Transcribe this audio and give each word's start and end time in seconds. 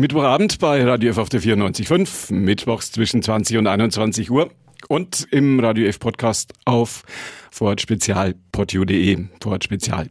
Mittwochabend 0.00 0.60
bei 0.60 0.84
Radio 0.84 1.10
F 1.10 1.18
auf 1.18 1.28
der 1.28 1.42
94.5, 1.42 2.32
mittwochs 2.32 2.92
zwischen 2.92 3.20
20 3.20 3.56
und 3.56 3.66
21 3.66 4.30
Uhr 4.30 4.48
und 4.86 5.26
im 5.32 5.58
Radio 5.58 5.88
F 5.88 5.98
Podcast 5.98 6.52
auf 6.66 7.02
vorortspezial.podio.de, 7.50 9.24
Vorortspezial. 9.42 10.06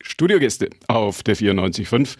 Studiogäste 0.00 0.70
auf 0.88 1.22
der 1.22 1.36
94.5 1.36 2.16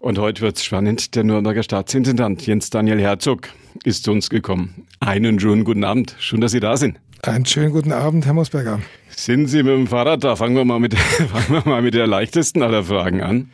und 0.00 0.18
heute 0.18 0.42
wird's 0.42 0.64
spannend. 0.64 1.14
Der 1.14 1.22
Nürnberger 1.22 1.62
Staatsintendant 1.62 2.44
Jens 2.44 2.70
Daniel 2.70 3.00
Herzog 3.00 3.50
ist 3.84 4.02
zu 4.02 4.10
uns 4.10 4.28
gekommen. 4.28 4.88
Einen 4.98 5.38
schönen 5.38 5.62
guten 5.62 5.84
Abend. 5.84 6.16
Schön, 6.18 6.40
dass 6.40 6.50
Sie 6.50 6.58
da 6.58 6.76
sind. 6.76 6.98
Einen 7.22 7.46
schönen 7.46 7.70
guten 7.70 7.92
Abend, 7.92 8.26
Herr 8.26 8.34
Mosberger. 8.34 8.80
Sind 9.10 9.46
Sie 9.46 9.62
mit 9.62 9.74
dem 9.74 9.86
Fahrrad 9.86 10.24
da? 10.24 10.34
Fangen 10.34 10.56
wir 10.56 10.64
mal 10.64 10.80
mit, 10.80 10.94
fangen 10.98 11.50
wir 11.50 11.62
mal 11.64 11.82
mit 11.82 11.94
der 11.94 12.08
leichtesten 12.08 12.62
aller 12.62 12.82
Fragen 12.82 13.22
an. 13.22 13.50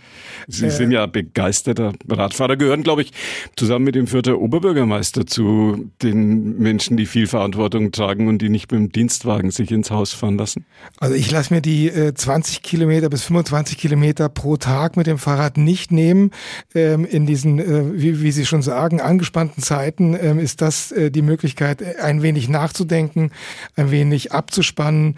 Sie 0.51 0.67
äh, 0.67 0.71
sind 0.71 0.91
ja 0.91 1.05
begeisterter 1.07 1.93
Radfahrer, 2.09 2.57
gehören, 2.57 2.83
glaube 2.83 3.03
ich, 3.03 3.13
zusammen 3.55 3.85
mit 3.85 3.95
dem 3.95 4.07
Fürther 4.07 4.41
Oberbürgermeister 4.41 5.27
zu 5.27 5.91
den 6.03 6.59
Menschen, 6.59 6.97
die 6.97 7.05
viel 7.05 7.27
Verantwortung 7.27 7.93
tragen 7.93 8.29
und 8.29 8.39
die 8.39 8.49
nicht 8.49 8.73
mit 8.73 8.81
dem 8.81 8.91
Dienstwagen 8.91 9.51
sich 9.51 9.71
ins 9.71 9.91
Haus 9.91 10.15
fahren 10.15 10.39
lassen. 10.39 10.65
Also 10.99 11.15
ich 11.15 11.31
lasse 11.31 11.53
mir 11.53 11.61
die 11.61 11.89
äh, 11.89 12.15
20 12.15 12.63
Kilometer 12.63 13.11
bis 13.11 13.25
25 13.25 13.77
Kilometer 13.77 14.31
pro 14.31 14.57
Tag 14.57 14.97
mit 14.97 15.07
dem 15.07 15.19
Fahrrad 15.19 15.59
nicht 15.59 15.93
nehmen. 15.93 16.31
Ähm, 16.75 17.05
in 17.05 17.27
diesen, 17.27 17.59
äh, 17.59 18.01
wie, 18.01 18.23
wie, 18.23 18.33
Sie 18.33 18.47
schon 18.47 18.63
sagen, 18.63 19.03
angespannten 19.03 19.63
Zeiten 19.63 20.17
ähm, 20.19 20.39
ist 20.39 20.63
das 20.63 20.93
äh, 20.93 21.11
die 21.11 21.23
Möglichkeit, 21.23 21.83
ein 22.01 22.23
wenig 22.23 22.49
nachzudenken, 22.49 23.33
ein 23.77 23.91
wenig 23.91 24.33
abzuspannen 24.33 25.17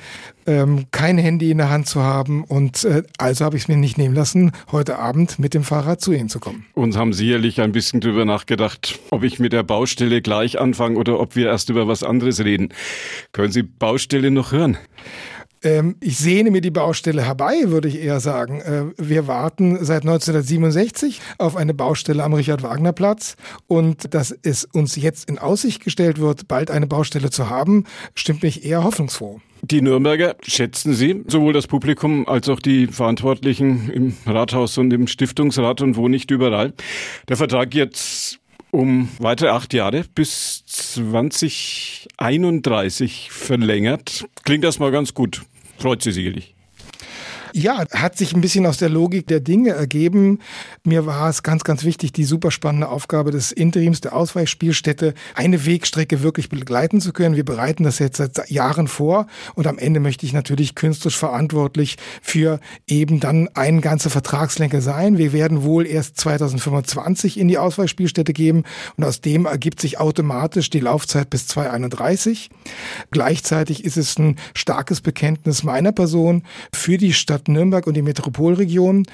ähm, 0.50 0.86
kein 0.90 1.16
Handy 1.16 1.50
in 1.50 1.59
der 1.59 1.70
Hand 1.70 1.86
zu 1.86 2.02
haben. 2.02 2.45
Und 2.45 2.84
äh, 2.84 3.04
also 3.18 3.45
habe 3.45 3.56
ich 3.56 3.62
es 3.62 3.68
mir 3.68 3.77
nicht 3.77 3.98
nehmen 3.98 4.14
lassen, 4.14 4.52
heute 4.73 4.98
Abend 4.98 5.38
mit 5.38 5.54
dem 5.54 5.62
Fahrrad 5.62 6.00
zu 6.00 6.12
Ihnen 6.12 6.28
zu 6.28 6.40
kommen. 6.40 6.66
Und 6.74 6.96
haben 6.96 7.12
sicherlich 7.12 7.60
ein 7.60 7.73
bisschen 7.73 8.00
drüber 8.00 8.24
nachgedacht, 8.24 8.98
ob 9.10 9.23
ich 9.23 9.38
mit 9.38 9.52
der 9.52 9.62
Baustelle 9.62 10.20
gleich 10.23 10.59
anfange 10.60 10.98
oder 10.98 11.20
ob 11.20 11.36
wir 11.36 11.46
erst 11.46 11.71
über 11.71 11.87
was 11.87 12.02
anderes 12.02 12.45
reden. 12.45 12.71
Können 13.32 13.52
Sie 13.52 13.62
Baustelle 13.62 14.30
noch 14.30 14.52
hören? 14.52 14.76
Ähm, 15.62 15.96
ich 16.00 16.18
sehne 16.18 16.50
mir 16.50 16.60
die 16.60 16.70
Baustelle 16.70 17.24
herbei, 17.24 17.54
würde 17.66 17.88
ich 17.88 18.00
eher 18.00 18.20
sagen. 18.20 18.60
Äh, 18.60 18.84
wir 18.96 19.26
warten 19.26 19.84
seit 19.84 20.02
1967 20.02 21.20
auf 21.38 21.56
eine 21.56 21.74
Baustelle 21.74 22.24
am 22.24 22.32
Richard-Wagner-Platz 22.32 23.36
und 23.66 24.14
dass 24.14 24.34
es 24.42 24.64
uns 24.64 24.96
jetzt 24.96 25.28
in 25.28 25.38
Aussicht 25.38 25.84
gestellt 25.84 26.18
wird, 26.18 26.48
bald 26.48 26.70
eine 26.70 26.86
Baustelle 26.86 27.30
zu 27.30 27.50
haben, 27.50 27.84
stimmt 28.14 28.42
mich 28.42 28.64
eher 28.64 28.84
hoffnungsfroh. 28.84 29.40
Die 29.62 29.82
Nürnberger 29.82 30.36
schätzen 30.42 30.94
Sie, 30.94 31.22
sowohl 31.26 31.52
das 31.52 31.66
Publikum 31.66 32.26
als 32.26 32.48
auch 32.48 32.60
die 32.60 32.86
Verantwortlichen 32.86 33.90
im 33.90 34.16
Rathaus 34.24 34.78
und 34.78 34.90
im 34.90 35.06
Stiftungsrat 35.06 35.82
und 35.82 35.96
wo 35.96 36.08
nicht 36.08 36.30
überall. 36.30 36.72
Der 37.28 37.36
Vertrag 37.36 37.74
jetzt 37.74 38.38
um 38.70 39.10
weitere 39.18 39.50
acht 39.50 39.74
Jahre 39.74 40.04
bis 40.14 40.64
2031 40.66 43.30
verlängert. 43.30 44.24
Klingt 44.44 44.64
erstmal 44.64 44.92
ganz 44.92 45.12
gut. 45.12 45.42
Freut 45.80 46.02
Sie 46.02 46.12
sicherlich. 46.12 46.54
Ja, 47.52 47.84
hat 47.93 48.16
sich 48.16 48.34
ein 48.34 48.40
bisschen 48.40 48.66
aus 48.66 48.76
der 48.76 48.88
Logik 48.88 49.26
der 49.26 49.40
Dinge 49.40 49.70
ergeben. 49.70 50.38
Mir 50.84 51.06
war 51.06 51.29
es 51.29 51.43
ganz, 51.43 51.65
ganz 51.65 51.84
wichtig, 51.84 52.12
die 52.12 52.24
super 52.24 52.51
spannende 52.51 52.88
Aufgabe 52.88 53.30
des 53.30 53.51
Interims 53.51 54.01
der 54.01 54.15
Ausweichspielstätte, 54.15 55.15
eine 55.34 55.66
Wegstrecke 55.66 56.23
wirklich 56.23 56.48
begleiten 56.48 57.01
zu 57.01 57.12
können. 57.12 57.37
Wir 57.37 57.45
bereiten 57.45 57.82
das 57.82 57.98
jetzt 57.98 58.18
seit 58.18 58.51
Jahren 58.51 58.87
vor 58.87 59.26
und 59.54 59.66
am 59.66 59.78
Ende 59.78 60.01
möchte 60.01 60.26
ich 60.26 60.32
natürlich 60.32 60.74
künstlerisch 60.74 61.18
verantwortlich 61.18 61.96
für 62.23 62.60
eben 62.87 63.21
dann 63.21 63.48
eine 63.54 63.80
ganze 63.80 64.10
Vertragslänge 64.10 64.81
sein. 64.81 65.19
Wir 65.19 65.32
werden 65.32 65.62
wohl 65.65 65.87
erst 65.87 66.19
2025 66.21 67.38
in 67.38 67.48
die 67.48 67.59
Ausweichspielstätte 67.59 68.32
geben 68.32 68.65
und 68.97 69.04
aus 69.04 69.21
dem 69.21 69.47
ergibt 69.47 69.81
sich 69.81 69.98
automatisch 69.98 70.71
die 70.71 70.81
Laufzeit 70.81 71.31
bis 71.31 71.47
2031. 71.48 72.50
Gleichzeitig 73.10 73.84
ist 73.84 73.97
es 73.97 74.19
ein 74.19 74.37
starkes 74.54 75.00
Bekenntnis 75.00 75.62
meiner 75.62 75.93
Person 75.93 76.44
für 76.72 76.97
die 76.97 77.12
Stadt 77.12 77.40
Stadt 77.41 77.49
Nürnberg 77.49 77.87
und 77.87 77.95
die 77.95 78.03
Metropolregion. 78.03 79.06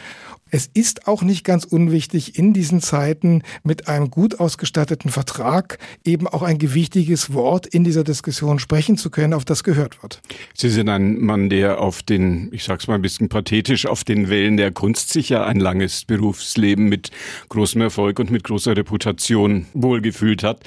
Es 0.50 0.70
ist 0.72 1.08
auch 1.08 1.22
nicht 1.22 1.44
ganz 1.44 1.64
unwichtig, 1.64 2.38
in 2.38 2.52
diesen 2.52 2.80
Zeiten 2.80 3.42
mit 3.64 3.88
einem 3.88 4.10
gut 4.10 4.38
ausgestatteten 4.38 5.10
Vertrag 5.10 5.78
eben 6.04 6.28
auch 6.28 6.42
ein 6.42 6.58
gewichtiges 6.58 7.32
Wort 7.32 7.66
in 7.66 7.82
dieser 7.82 8.04
Diskussion 8.04 8.60
sprechen 8.60 8.96
zu 8.96 9.10
können, 9.10 9.34
auf 9.34 9.44
das 9.44 9.64
gehört 9.64 10.02
wird. 10.02 10.22
Sie 10.54 10.68
sind 10.68 10.88
ein 10.88 11.18
Mann, 11.18 11.50
der 11.50 11.80
auf 11.80 12.02
den, 12.02 12.48
ich 12.52 12.62
sag's 12.62 12.86
mal 12.86 12.94
ein 12.94 13.02
bisschen 13.02 13.28
pathetisch, 13.28 13.86
auf 13.86 14.04
den 14.04 14.28
Wellen 14.28 14.56
der 14.56 14.70
Kunst 14.70 15.12
sicher 15.12 15.46
ein 15.46 15.58
langes 15.58 16.04
Berufsleben 16.04 16.88
mit 16.88 17.10
großem 17.48 17.80
Erfolg 17.80 18.20
und 18.20 18.30
mit 18.30 18.44
großer 18.44 18.76
Reputation 18.76 19.66
wohlgefühlt 19.74 20.44
hat. 20.44 20.60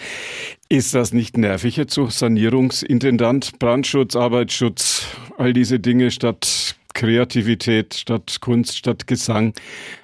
Ist 0.67 0.93
das 0.93 1.13
nicht 1.13 1.37
nervig 1.37 1.77
jetzt 1.77 1.93
so? 1.93 2.09
Sanierungsintendant, 2.09 3.59
Brandschutz, 3.59 4.17
Arbeitsschutz, 4.17 5.07
all 5.37 5.53
diese 5.53 5.79
Dinge 5.79 6.11
statt 6.11 6.75
Kreativität 6.93 7.93
statt 7.93 8.37
Kunst, 8.41 8.77
statt 8.77 9.07
Gesang, 9.07 9.53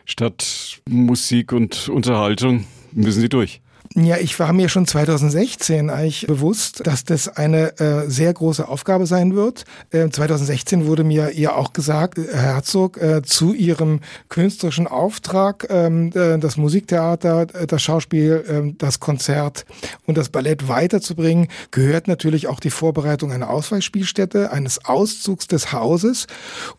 statt 0.06 0.82
Musik 0.88 1.52
und 1.52 1.90
Unterhaltung 1.90 2.66
müssen 2.92 3.22
sie 3.22 3.30
durch. 3.30 3.62
Ja, 3.94 4.18
ich 4.18 4.38
war 4.40 4.52
mir 4.52 4.68
schon 4.68 4.88
2016 4.88 5.90
eigentlich 5.90 6.26
bewusst, 6.28 6.86
dass 6.86 7.04
das 7.04 7.30
eine 7.30 7.80
äh, 7.80 8.10
sehr 8.10 8.34
große 8.34 8.68
Aufgabe 8.68 9.06
sein 9.06 9.36
wird. 9.36 9.64
Äh, 9.92 10.10
2016 10.10 10.88
wurde 10.88 11.04
mir 11.04 11.32
ihr 11.32 11.56
auch 11.56 11.72
gesagt, 11.72 12.18
Herr 12.18 12.56
Herzog, 12.56 12.98
äh, 12.98 13.22
zu 13.22 13.54
ihrem 13.54 14.00
künstlerischen 14.28 14.88
Auftrag, 14.88 15.68
ähm, 15.70 16.12
äh, 16.16 16.40
das 16.40 16.58
Musiktheater, 16.58 17.48
äh, 17.54 17.68
das 17.68 17.84
Schauspiel, 17.84 18.44
ähm, 18.50 18.78
das 18.78 19.00
Konzert 19.00 19.66
und 20.06 20.18
das 20.18 20.30
Ballett 20.30 20.68
weiterzubringen, 20.68 21.48
gehört 21.72 22.08
natürlich 22.08 22.48
auch 22.48 22.60
die 22.60 22.72
Vorbereitung 22.72 23.32
einer 23.32 23.50
Ausweichspielstätte, 23.50 24.52
eines 24.52 24.84
Auszugs 24.86 25.48
des 25.48 25.72
Hauses 25.72 26.28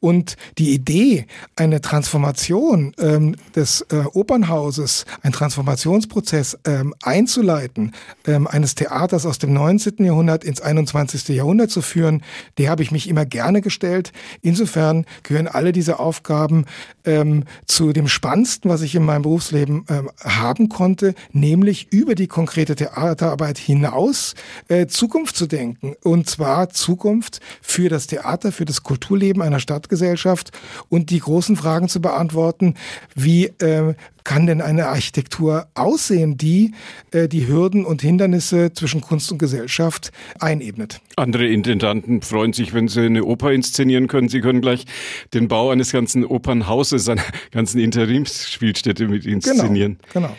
und 0.00 0.36
die 0.58 0.74
Idee, 0.74 1.26
eine 1.54 1.80
Transformation 1.80 2.92
ähm, 2.98 3.36
des 3.54 3.82
äh, 3.92 4.04
Opernhauses, 4.12 5.06
ein 5.22 5.32
Transformationsprozess 5.32 6.58
einzuleiten, 7.02 7.92
ähm, 8.26 8.46
eines 8.46 8.74
Theaters 8.74 9.26
aus 9.26 9.38
dem 9.38 9.52
19. 9.52 10.04
Jahrhundert 10.04 10.44
ins 10.44 10.60
21. 10.60 11.28
Jahrhundert 11.28 11.70
zu 11.70 11.82
führen, 11.82 12.22
der 12.58 12.70
habe 12.70 12.82
ich 12.82 12.90
mich 12.90 13.08
immer 13.08 13.24
gerne 13.24 13.60
gestellt. 13.60 14.12
Insofern 14.42 15.06
gehören 15.22 15.48
alle 15.48 15.72
diese 15.72 15.98
Aufgaben 15.98 16.64
ähm, 17.04 17.44
zu 17.66 17.92
dem 17.92 18.08
Spannendsten, 18.08 18.70
was 18.70 18.82
ich 18.82 18.94
in 18.94 19.04
meinem 19.04 19.22
Berufsleben 19.22 19.84
ähm, 19.88 20.10
haben 20.22 20.68
konnte, 20.68 21.14
nämlich 21.32 21.92
über 21.92 22.14
die 22.14 22.26
konkrete 22.26 22.76
Theaterarbeit 22.76 23.58
hinaus 23.58 24.34
äh, 24.68 24.86
Zukunft 24.86 25.36
zu 25.36 25.46
denken. 25.46 25.94
Und 26.02 26.28
zwar 26.28 26.70
Zukunft 26.70 27.40
für 27.62 27.88
das 27.88 28.06
Theater, 28.06 28.52
für 28.52 28.64
das 28.64 28.82
Kulturleben 28.82 29.42
einer 29.42 29.60
Stadtgesellschaft 29.60 30.52
und 30.88 31.10
die 31.10 31.20
großen 31.20 31.56
Fragen 31.56 31.88
zu 31.88 32.00
beantworten, 32.00 32.74
wie 33.14 33.46
äh, 33.46 33.94
kann 34.26 34.46
denn 34.46 34.60
eine 34.60 34.88
Architektur 34.88 35.68
aussehen, 35.74 36.36
die 36.36 36.74
äh, 37.12 37.28
die 37.28 37.46
Hürden 37.46 37.86
und 37.86 38.02
Hindernisse 38.02 38.72
zwischen 38.72 39.00
Kunst 39.00 39.30
und 39.30 39.38
Gesellschaft 39.38 40.10
einebnet? 40.40 41.00
Andere 41.14 41.46
Intendanten 41.46 42.20
freuen 42.20 42.52
sich, 42.52 42.74
wenn 42.74 42.88
sie 42.88 43.06
eine 43.06 43.24
Oper 43.24 43.52
inszenieren 43.52 44.08
können. 44.08 44.28
Sie 44.28 44.40
können 44.40 44.60
gleich 44.60 44.84
den 45.32 45.46
Bau 45.46 45.70
eines 45.70 45.92
ganzen 45.92 46.24
Opernhauses, 46.24 47.08
einer 47.08 47.22
ganzen 47.52 47.78
Interimsspielstätte 47.78 49.06
mit 49.06 49.24
inszenieren. 49.24 49.98
Genau. 50.12 50.28
genau. 50.28 50.36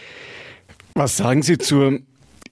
Was 0.94 1.16
sagen 1.16 1.42
Sie 1.42 1.58
zur 1.58 2.00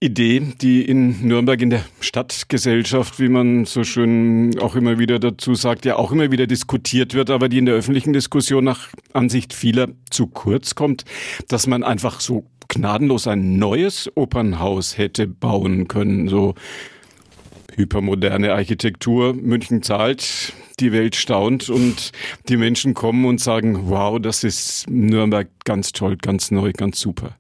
Idee, 0.05 0.53
die 0.61 0.83
in 0.83 1.27
Nürnberg 1.27 1.61
in 1.61 1.71
der 1.71 1.83
Stadtgesellschaft, 1.99 3.19
wie 3.19 3.29
man 3.29 3.65
so 3.65 3.83
schön 3.83 4.57
auch 4.59 4.75
immer 4.75 4.99
wieder 4.99 5.19
dazu 5.19 5.55
sagt, 5.55 5.85
ja 5.85 5.95
auch 5.95 6.11
immer 6.11 6.31
wieder 6.31 6.47
diskutiert 6.47 7.13
wird, 7.13 7.29
aber 7.29 7.49
die 7.49 7.57
in 7.57 7.65
der 7.65 7.75
öffentlichen 7.75 8.13
Diskussion 8.13 8.63
nach 8.63 8.89
Ansicht 9.13 9.53
vieler 9.53 9.89
zu 10.09 10.27
kurz 10.27 10.75
kommt, 10.75 11.05
dass 11.47 11.67
man 11.67 11.83
einfach 11.83 12.19
so 12.19 12.45
gnadenlos 12.67 13.27
ein 13.27 13.57
neues 13.57 14.09
Opernhaus 14.15 14.97
hätte 14.97 15.27
bauen 15.27 15.87
können, 15.87 16.27
so 16.27 16.55
hypermoderne 17.75 18.53
Architektur. 18.53 19.33
München 19.33 19.81
zahlt, 19.81 20.53
die 20.79 20.91
Welt 20.91 21.15
staunt 21.15 21.69
und 21.69 22.11
die 22.47 22.57
Menschen 22.57 22.93
kommen 22.93 23.25
und 23.25 23.39
sagen, 23.39 23.89
wow, 23.89 24.19
das 24.19 24.43
ist 24.43 24.89
Nürnberg 24.89 25.47
ganz 25.63 25.91
toll, 25.91 26.17
ganz 26.17 26.51
neu, 26.51 26.71
ganz 26.73 26.99
super. 26.99 27.35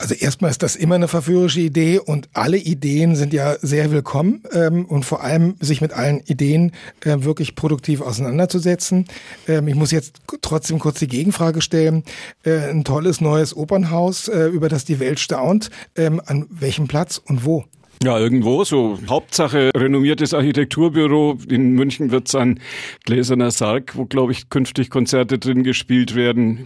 Also 0.00 0.14
erstmal 0.14 0.50
ist 0.50 0.62
das 0.62 0.76
immer 0.76 0.94
eine 0.94 1.08
verführerische 1.08 1.60
Idee 1.60 1.98
und 1.98 2.30
alle 2.32 2.56
Ideen 2.56 3.16
sind 3.16 3.34
ja 3.34 3.56
sehr 3.60 3.90
willkommen 3.90 4.42
ähm, 4.50 4.86
und 4.86 5.04
vor 5.04 5.22
allem 5.22 5.56
sich 5.60 5.82
mit 5.82 5.92
allen 5.92 6.20
Ideen 6.20 6.72
äh, 7.04 7.18
wirklich 7.20 7.54
produktiv 7.54 8.00
auseinanderzusetzen. 8.00 9.04
Ähm, 9.46 9.68
ich 9.68 9.74
muss 9.74 9.90
jetzt 9.90 10.22
trotzdem 10.40 10.78
kurz 10.78 11.00
die 11.00 11.06
Gegenfrage 11.06 11.60
stellen. 11.60 12.04
Äh, 12.44 12.70
ein 12.70 12.82
tolles 12.82 13.20
neues 13.20 13.54
Opernhaus, 13.54 14.28
äh, 14.28 14.46
über 14.46 14.70
das 14.70 14.86
die 14.86 15.00
Welt 15.00 15.20
staunt. 15.20 15.68
Ähm, 15.96 16.22
an 16.24 16.46
welchem 16.48 16.88
Platz 16.88 17.20
und 17.22 17.44
wo? 17.44 17.66
Ja, 18.02 18.18
irgendwo 18.18 18.64
so. 18.64 18.98
Hauptsache 19.10 19.72
renommiertes 19.76 20.32
Architekturbüro. 20.32 21.36
In 21.50 21.72
München 21.72 22.10
wird 22.10 22.28
es 22.28 22.34
ein 22.34 22.58
gläserner 23.04 23.50
Sarg, 23.50 23.94
wo, 23.94 24.06
glaube 24.06 24.32
ich, 24.32 24.48
künftig 24.48 24.88
Konzerte 24.88 25.38
drin 25.38 25.64
gespielt 25.64 26.14
werden. 26.14 26.56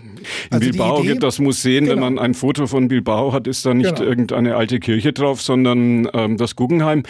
In 0.50 0.52
also 0.52 0.70
Bilbao 0.70 1.00
Idee, 1.00 1.08
gibt 1.08 1.24
das 1.24 1.40
Museen. 1.40 1.86
Genau. 1.86 1.94
Wenn 1.96 2.00
man 2.14 2.18
ein 2.20 2.34
Foto 2.34 2.68
von 2.68 2.86
Bilbao 2.86 3.32
hat, 3.32 3.48
ist 3.48 3.66
da 3.66 3.74
nicht 3.74 3.96
genau. 3.96 4.08
irgendeine 4.08 4.54
alte 4.54 4.78
Kirche 4.78 5.12
drauf, 5.12 5.42
sondern 5.42 6.08
ähm, 6.14 6.36
das 6.36 6.54
Guggenheim. 6.54 7.02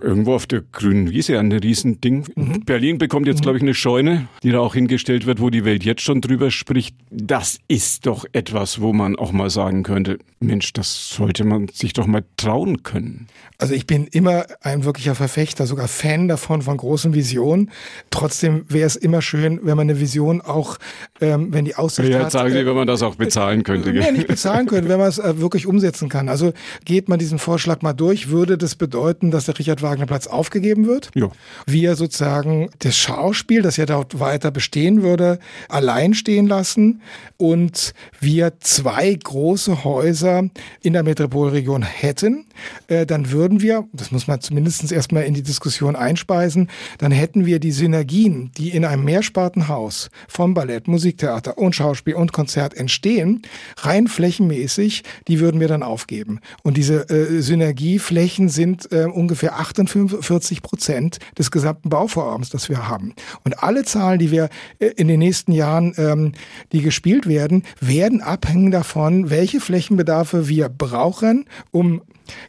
Irgendwo 0.00 0.34
auf 0.34 0.46
der 0.46 0.62
grünen 0.72 1.10
Wiese, 1.10 1.38
ein 1.38 1.50
Riesending. 1.50 2.24
Mhm. 2.34 2.64
Berlin 2.64 2.98
bekommt 2.98 3.26
jetzt, 3.26 3.38
mhm. 3.38 3.42
glaube 3.42 3.58
ich, 3.58 3.62
eine 3.62 3.74
Scheune, 3.74 4.28
die 4.42 4.50
da 4.50 4.60
auch 4.60 4.74
hingestellt 4.74 5.26
wird, 5.26 5.40
wo 5.40 5.48
die 5.48 5.64
Welt 5.64 5.84
jetzt 5.84 6.02
schon 6.02 6.20
drüber 6.20 6.50
spricht. 6.50 6.94
Das 7.10 7.58
ist 7.68 8.06
doch 8.06 8.26
etwas, 8.32 8.80
wo 8.80 8.92
man 8.92 9.16
auch 9.16 9.32
mal 9.32 9.48
sagen 9.48 9.82
könnte, 9.82 10.18
Mensch, 10.38 10.74
das 10.74 11.08
sollte 11.08 11.44
man 11.44 11.68
sich 11.68 11.94
doch 11.94 12.06
mal 12.06 12.24
trauen 12.36 12.82
können. 12.82 13.26
Also 13.58 13.72
ich 13.72 13.86
bin 13.86 14.06
immer 14.06 14.44
ein 14.60 14.84
wirklicher 14.84 15.14
Verfechter, 15.14 15.66
sogar 15.66 15.88
Fan 15.88 16.28
davon, 16.28 16.60
von 16.60 16.76
großen 16.76 17.14
Visionen. 17.14 17.70
Trotzdem 18.10 18.66
wäre 18.68 18.86
es 18.86 18.96
immer 18.96 19.22
schön, 19.22 19.60
wenn 19.62 19.78
man 19.78 19.88
eine 19.88 19.98
Vision 19.98 20.42
auch, 20.42 20.76
ähm, 21.22 21.54
wenn 21.54 21.64
die 21.64 21.74
Aussicht 21.74 22.10
ja, 22.10 22.20
hat... 22.20 22.32
sagen 22.32 22.52
Sie, 22.52 22.58
äh, 22.58 22.66
wenn 22.66 22.76
man 22.76 22.86
das 22.86 23.02
auch 23.02 23.14
bezahlen 23.14 23.62
könnte. 23.62 23.92
Ja, 23.92 24.10
nicht 24.10 24.26
bezahlen 24.26 24.66
könnte, 24.66 24.90
wenn 24.90 24.98
man 24.98 25.08
es 25.08 25.18
äh, 25.18 25.40
wirklich 25.40 25.66
umsetzen 25.66 26.10
kann. 26.10 26.28
Also 26.28 26.52
geht 26.84 27.08
man 27.08 27.18
diesen 27.18 27.38
Vorschlag 27.38 27.80
mal 27.80 27.94
durch, 27.94 28.28
würde 28.28 28.58
das 28.58 28.74
bedeuten, 28.74 29.30
dass 29.30 29.46
der 29.46 29.58
Richard 29.58 29.80
Wagner-Platz 29.86 30.26
aufgegeben 30.26 30.86
wird? 30.86 31.10
Ja. 31.14 31.30
Wir 31.64 31.96
sozusagen 31.96 32.68
das 32.80 32.96
Schauspiel, 32.96 33.62
das 33.62 33.78
ja 33.78 33.86
dort 33.86 34.20
weiter 34.20 34.50
bestehen 34.50 35.02
würde, 35.02 35.38
allein 35.68 36.12
stehen 36.12 36.46
lassen 36.46 37.00
und 37.38 37.94
wir 38.20 38.60
zwei 38.60 39.14
große 39.14 39.84
Häuser 39.84 40.44
in 40.82 40.92
der 40.92 41.04
Metropolregion 41.04 41.82
hätten, 41.82 42.44
äh, 42.88 43.06
dann 43.06 43.30
würde 43.30 43.46
würden 43.46 43.62
wir, 43.62 43.86
das 43.92 44.10
muss 44.10 44.26
man 44.26 44.40
zumindest 44.40 44.90
erstmal 44.90 45.22
in 45.22 45.34
die 45.34 45.42
Diskussion 45.42 45.94
einspeisen, 45.94 46.68
dann 46.98 47.12
hätten 47.12 47.46
wir 47.46 47.60
die 47.60 47.70
Synergien, 47.70 48.50
die 48.58 48.70
in 48.70 48.84
einem 48.84 49.04
Mehrspartenhaus 49.04 50.10
vom 50.26 50.52
Ballett, 50.52 50.88
Musiktheater 50.88 51.58
und 51.58 51.76
Schauspiel 51.76 52.14
und 52.14 52.32
Konzert 52.32 52.74
entstehen, 52.74 53.42
rein 53.76 54.08
flächenmäßig, 54.08 55.04
die 55.28 55.38
würden 55.38 55.60
wir 55.60 55.68
dann 55.68 55.84
aufgeben. 55.84 56.40
Und 56.64 56.76
diese 56.76 57.08
äh, 57.08 57.40
Synergieflächen 57.40 58.48
sind 58.48 58.90
äh, 58.90 59.04
ungefähr 59.04 59.56
48 59.78 60.62
Prozent 60.62 61.18
des 61.38 61.50
gesamten 61.50 61.88
Bauvorhabens, 61.88 62.50
das 62.50 62.68
wir 62.68 62.88
haben. 62.88 63.14
Und 63.44 63.62
alle 63.62 63.84
Zahlen, 63.84 64.18
die 64.18 64.30
wir 64.30 64.48
äh, 64.78 64.86
in 64.96 65.08
den 65.08 65.18
nächsten 65.18 65.52
Jahren, 65.52 65.94
ähm, 65.96 66.32
die 66.72 66.82
gespielt 66.82 67.26
werden, 67.26 67.64
werden 67.80 68.20
abhängen 68.20 68.70
davon, 68.70 69.30
welche 69.30 69.60
Flächenbedarfe 69.60 70.48
wir 70.48 70.68
brauchen, 70.68 71.46
um 71.70 72.02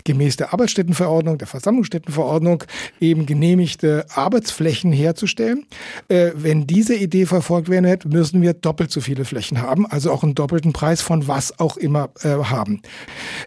gemäß 0.04 0.38
der 0.38 0.54
Arbeitsstättenverordnung, 0.54 1.38
der 1.38 1.48
Versammlungsstättenverordnung 1.48 2.64
eben 3.00 3.26
genehmigte 3.26 4.06
Arbeitsflächen 4.14 4.92
herzustellen. 4.92 5.66
Äh, 6.08 6.32
wenn 6.36 6.68
diese 6.68 6.96
Idee 6.96 7.26
verfolgt 7.26 7.70
werden 7.70 7.86
hätte, 7.86 8.08
müssen 8.08 8.42
wir 8.42 8.54
doppelt 8.54 8.92
so 8.92 9.02
viele 9.02 9.26
Flächen 9.26 9.62
haben, 9.62 9.86
also 9.86 10.12
auch 10.12 10.24
einen 10.24 10.36
doppelten 10.36 10.74
Preis 10.74 11.02
von 11.02 11.28
was 11.28 11.60
auch 11.60 11.78
immer 11.78 12.10
äh, 12.22 12.30
haben. 12.30 12.82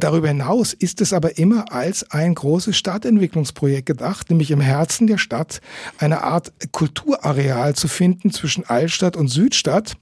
Darüber 0.00 0.29
hinaus 0.29 0.73
ist 0.73 1.00
es 1.00 1.12
aber 1.12 1.38
immer 1.38 1.73
als 1.73 2.11
ein 2.11 2.35
großes 2.35 2.76
Stadtentwicklungsprojekt 2.76 3.87
gedacht, 3.87 4.31
nämlich 4.31 4.50
im 4.50 4.61
Herzen 4.61 5.06
der 5.06 5.19
Stadt 5.19 5.61
eine 5.99 6.23
Art 6.23 6.53
Kulturareal 6.73 7.75
zu 7.75 7.88
finden 7.88 8.31
zwischen 8.31 8.65
Altstadt 8.65 9.17
und 9.17 9.29
Südstadt. 9.29 9.97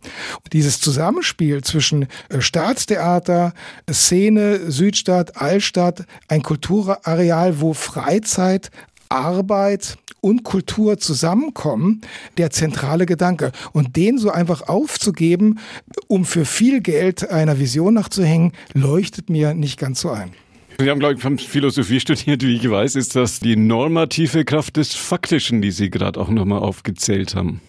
Und 0.44 0.52
dieses 0.52 0.80
Zusammenspiel 0.80 1.62
zwischen 1.62 2.06
äh, 2.28 2.40
Staatstheater, 2.40 3.52
Szene, 3.90 4.70
Südstadt, 4.70 5.36
Altstadt, 5.36 6.04
ein 6.26 6.42
Kulturareal, 6.42 7.60
wo 7.60 7.74
Freizeit, 7.74 8.70
Arbeit 9.08 9.96
und 10.20 10.42
Kultur 10.42 10.98
zusammenkommen, 10.98 12.00
der 12.36 12.50
zentrale 12.50 13.06
Gedanke. 13.06 13.52
Und 13.72 13.96
den 13.96 14.18
so 14.18 14.30
einfach 14.30 14.62
aufzugeben, 14.62 15.58
um 16.08 16.24
für 16.24 16.44
viel 16.44 16.80
Geld 16.80 17.30
einer 17.30 17.58
Vision 17.58 17.94
nachzuhängen, 17.94 18.52
leuchtet 18.74 19.30
mir 19.30 19.54
nicht 19.54 19.78
ganz 19.78 20.00
so 20.00 20.10
ein. 20.10 20.32
Sie 20.80 20.88
haben, 20.88 21.00
glaube 21.00 21.14
ich, 21.14 21.48
Philosophie 21.48 22.00
studiert, 22.00 22.42
wie 22.42 22.56
ich 22.56 22.70
weiß. 22.70 22.94
Ist 22.94 23.16
das 23.16 23.40
die 23.40 23.56
normative 23.56 24.44
Kraft 24.44 24.76
des 24.76 24.94
Faktischen, 24.94 25.60
die 25.60 25.72
Sie 25.72 25.90
gerade 25.90 26.20
auch 26.20 26.28
nochmal 26.28 26.60
aufgezählt 26.60 27.34
haben? 27.34 27.60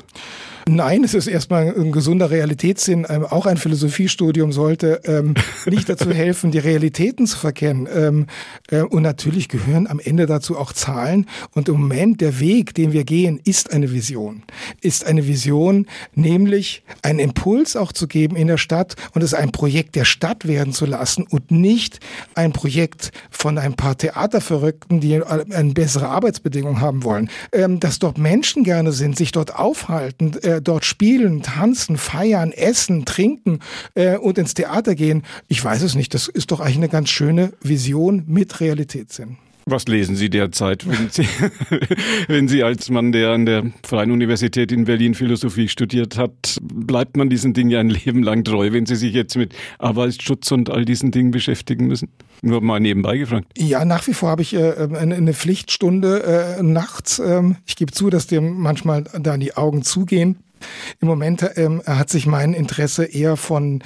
Nein, 0.72 1.04
es 1.04 1.16
ist 1.16 1.26
erstmal 1.26 1.74
ein 1.76 1.92
gesunder 1.92 2.30
Realitätssinn. 2.30 3.08
Ähm, 3.10 3.26
auch 3.26 3.48
ein 3.48 3.58
Philosophiestudium 3.58 4.52
sollte 4.52 5.02
ähm, 5.06 5.34
nicht 5.66 5.90
dazu 5.90 6.12
helfen, 6.12 6.52
die 6.52 6.60
Realitäten 6.60 7.26
zu 7.26 7.40
verkennen. 7.40 7.88
Ähm, 7.92 8.28
äh, 8.70 8.82
und 8.82 9.02
natürlich 9.02 9.50
gehören 9.50 9.88
am 9.88 10.00
Ende 10.00 10.28
dazu 10.28 10.60
auch 10.60 10.72
Zahlen. 10.72 11.26
Und 11.56 11.70
im 11.70 11.82
Moment 11.82 12.22
der 12.22 12.40
Weg, 12.40 12.76
den 12.76 12.94
wir 12.94 13.04
gehen, 13.04 13.42
ist 13.44 13.74
eine 13.74 13.92
Vision. 13.92 14.44
Ist 14.80 15.08
eine 15.08 15.26
Vision, 15.26 15.88
nämlich 16.14 16.84
einen 17.02 17.18
Impuls 17.18 17.76
auch 17.76 17.92
zu 17.92 18.08
geben 18.08 18.36
in 18.36 18.46
der 18.46 18.58
Stadt 18.58 18.96
und 19.16 19.24
es 19.24 19.34
ein 19.34 19.52
Projekt 19.52 19.96
der 19.96 20.06
Stadt 20.06 20.48
werden 20.48 20.72
zu 20.72 20.86
lassen 20.86 21.26
und 21.28 21.50
nicht 21.50 22.00
ein 22.36 22.54
Projekt 22.54 23.12
von 23.32 23.58
ein 23.58 23.74
paar 23.74 23.98
Theaterverrückten, 23.98 25.00
die 25.00 25.20
eine 25.24 25.74
bessere 25.74 26.10
Arbeitsbedingung 26.10 26.80
haben 26.80 27.04
wollen. 27.04 27.32
Ähm, 27.52 27.80
dass 27.80 27.98
dort 27.98 28.20
Menschen 28.20 28.64
gerne 28.64 28.92
sind, 28.92 29.18
sich 29.18 29.32
dort 29.32 29.56
aufhalten, 29.56 30.38
äh, 30.44 30.59
dort 30.62 30.86
spielen, 30.86 31.42
tanzen, 31.42 31.98
feiern, 31.98 32.52
essen, 32.52 33.06
trinken 33.06 33.60
äh, 33.96 34.18
und 34.18 34.38
ins 34.38 34.54
Theater 34.54 34.96
gehen. 34.96 35.24
Ich 35.48 35.64
weiß 35.64 35.82
es 35.82 35.96
nicht. 35.96 36.14
Das 36.14 36.28
ist 36.28 36.52
doch 36.52 36.60
eigentlich 36.60 36.78
eine 36.78 36.90
ganz 36.90 37.10
schöne 37.10 37.54
Vision 37.62 38.24
mit 38.28 38.60
Realitätssinn. 38.60 39.38
Was 39.72 39.88
lesen 39.88 40.16
Sie 40.16 40.32
derzeit, 40.32 40.88
wenn 40.88 41.10
Sie, 41.10 41.28
wenn 42.28 42.48
Sie 42.48 42.64
als 42.64 42.90
Mann, 42.90 43.12
der 43.12 43.30
an 43.30 43.46
der 43.46 43.66
Freien 43.84 44.10
Universität 44.10 44.72
in 44.72 44.86
Berlin 44.86 45.14
Philosophie 45.14 45.68
studiert 45.68 46.18
hat, 46.18 46.58
bleibt 46.62 47.18
man 47.18 47.30
diesen 47.30 47.54
Dingen 47.54 47.70
ja 47.70 47.80
ein 47.80 47.90
Leben 47.90 48.24
lang 48.24 48.44
treu, 48.44 48.72
wenn 48.72 48.88
Sie 48.88 48.96
sich 48.96 49.14
jetzt 49.14 49.36
mit 49.36 49.54
Arbeitsschutz 49.78 50.52
und 50.52 50.72
all 50.72 50.86
diesen 50.86 51.12
Dingen 51.12 51.30
beschäftigen 51.30 51.86
müssen? 51.88 52.10
Nur 52.42 52.62
mal 52.62 52.80
nebenbei 52.80 53.18
gefragt. 53.18 53.46
Ja, 53.58 53.86
nach 53.86 54.08
wie 54.08 54.14
vor 54.14 54.30
habe 54.30 54.42
ich 54.42 54.56
äh, 54.56 54.74
eine, 54.96 55.16
eine, 55.16 55.34
Pflichtstunde 55.34 56.58
äh, 56.58 56.64
nachts. 56.64 57.20
Ähm, 57.20 57.58
ich 57.68 57.76
gebe 57.76 57.92
zu, 57.92 58.10
dass 58.10 58.28
dir 58.28 58.42
manchmal 58.42 59.04
da 59.20 59.38
die 59.38 59.56
Augen 59.56 59.84
zugehen. 59.84 60.38
Im 61.00 61.08
Moment 61.08 61.50
ähm, 61.56 61.82
hat 61.86 62.10
sich 62.10 62.26
mein 62.26 62.54
Interesse 62.54 63.06
eher 63.06 63.38
von 63.38 63.84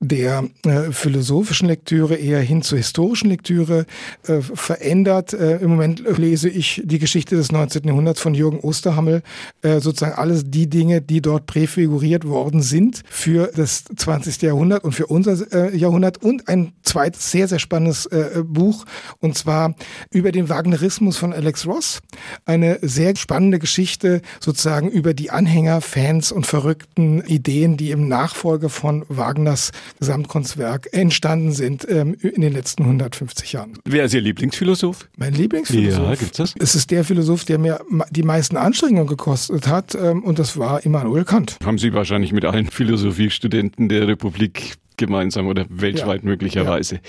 der 0.00 0.44
äh, 0.64 0.92
philosophischen 0.92 1.68
Lektüre 1.68 2.16
eher 2.16 2.40
hin 2.40 2.62
zur 2.62 2.78
historischen 2.78 3.28
Lektüre 3.28 3.86
äh, 4.26 4.40
verändert. 4.40 5.32
Äh, 5.32 5.58
Im 5.58 5.70
Moment 5.70 6.02
lese 6.18 6.48
ich 6.48 6.82
die 6.84 6.98
Geschichte 6.98 7.36
des 7.36 7.52
19. 7.52 7.84
Jahrhunderts 7.84 8.20
von 8.20 8.34
Jürgen 8.34 8.60
Osterhammel, 8.60 9.22
äh, 9.62 9.80
sozusagen 9.80 10.14
alles 10.14 10.44
die 10.46 10.68
Dinge, 10.68 11.00
die 11.00 11.20
dort 11.20 11.46
präfiguriert 11.46 12.26
worden 12.26 12.62
sind 12.62 13.02
für 13.08 13.50
das 13.54 13.84
20. 13.84 14.42
Jahrhundert 14.42 14.84
und 14.84 14.92
für 14.92 15.06
unser 15.06 15.52
äh, 15.52 15.76
Jahrhundert 15.76 16.22
und 16.22 16.48
ein 16.48 16.72
zweites 16.82 17.30
sehr, 17.30 17.48
sehr 17.48 17.58
spannendes 17.58 18.06
äh, 18.06 18.42
Buch 18.44 18.84
und 19.20 19.36
zwar 19.36 19.74
über 20.10 20.32
den 20.32 20.48
Wagnerismus 20.48 21.16
von 21.16 21.32
Alex 21.32 21.66
Ross. 21.66 22.00
Eine 22.44 22.78
sehr 22.82 23.14
spannende 23.16 23.58
Geschichte 23.58 24.22
sozusagen 24.40 24.90
über 24.90 25.14
die 25.14 25.30
Anhänger, 25.30 25.80
Fans 25.80 26.09
Fans 26.10 26.32
und 26.32 26.44
verrückten 26.44 27.22
Ideen, 27.24 27.76
die 27.76 27.92
im 27.92 28.08
Nachfolge 28.08 28.68
von 28.68 29.04
Wagners 29.08 29.70
Gesamtkunstwerk 30.00 30.88
entstanden 30.92 31.52
sind 31.52 31.86
ähm, 31.88 32.16
in 32.20 32.40
den 32.40 32.52
letzten 32.52 32.82
150 32.82 33.52
Jahren. 33.52 33.78
Wer 33.84 34.06
ist 34.06 34.14
Ihr 34.14 34.20
Lieblingsphilosoph? 34.20 35.08
Mein 35.16 35.34
Lieblingsphilosoph? 35.34 36.08
Ja, 36.08 36.14
gibt's 36.16 36.38
das? 36.38 36.54
Es 36.58 36.74
ist 36.74 36.90
der 36.90 37.04
Philosoph, 37.04 37.44
der 37.44 37.58
mir 37.58 37.78
die 38.10 38.24
meisten 38.24 38.56
Anstrengungen 38.56 39.06
gekostet 39.06 39.68
hat 39.68 39.94
ähm, 39.94 40.24
und 40.24 40.40
das 40.40 40.56
war 40.56 40.84
Immanuel 40.84 41.24
Kant. 41.24 41.58
Haben 41.64 41.78
Sie 41.78 41.92
wahrscheinlich 41.92 42.32
mit 42.32 42.44
allen 42.44 42.66
Philosophiestudenten 42.66 43.88
der 43.88 44.08
Republik 44.08 44.78
gemeinsam 44.96 45.46
oder 45.46 45.64
weltweit 45.68 46.24
ja. 46.24 46.28
möglicherweise. 46.28 46.96
Ja. 46.96 47.00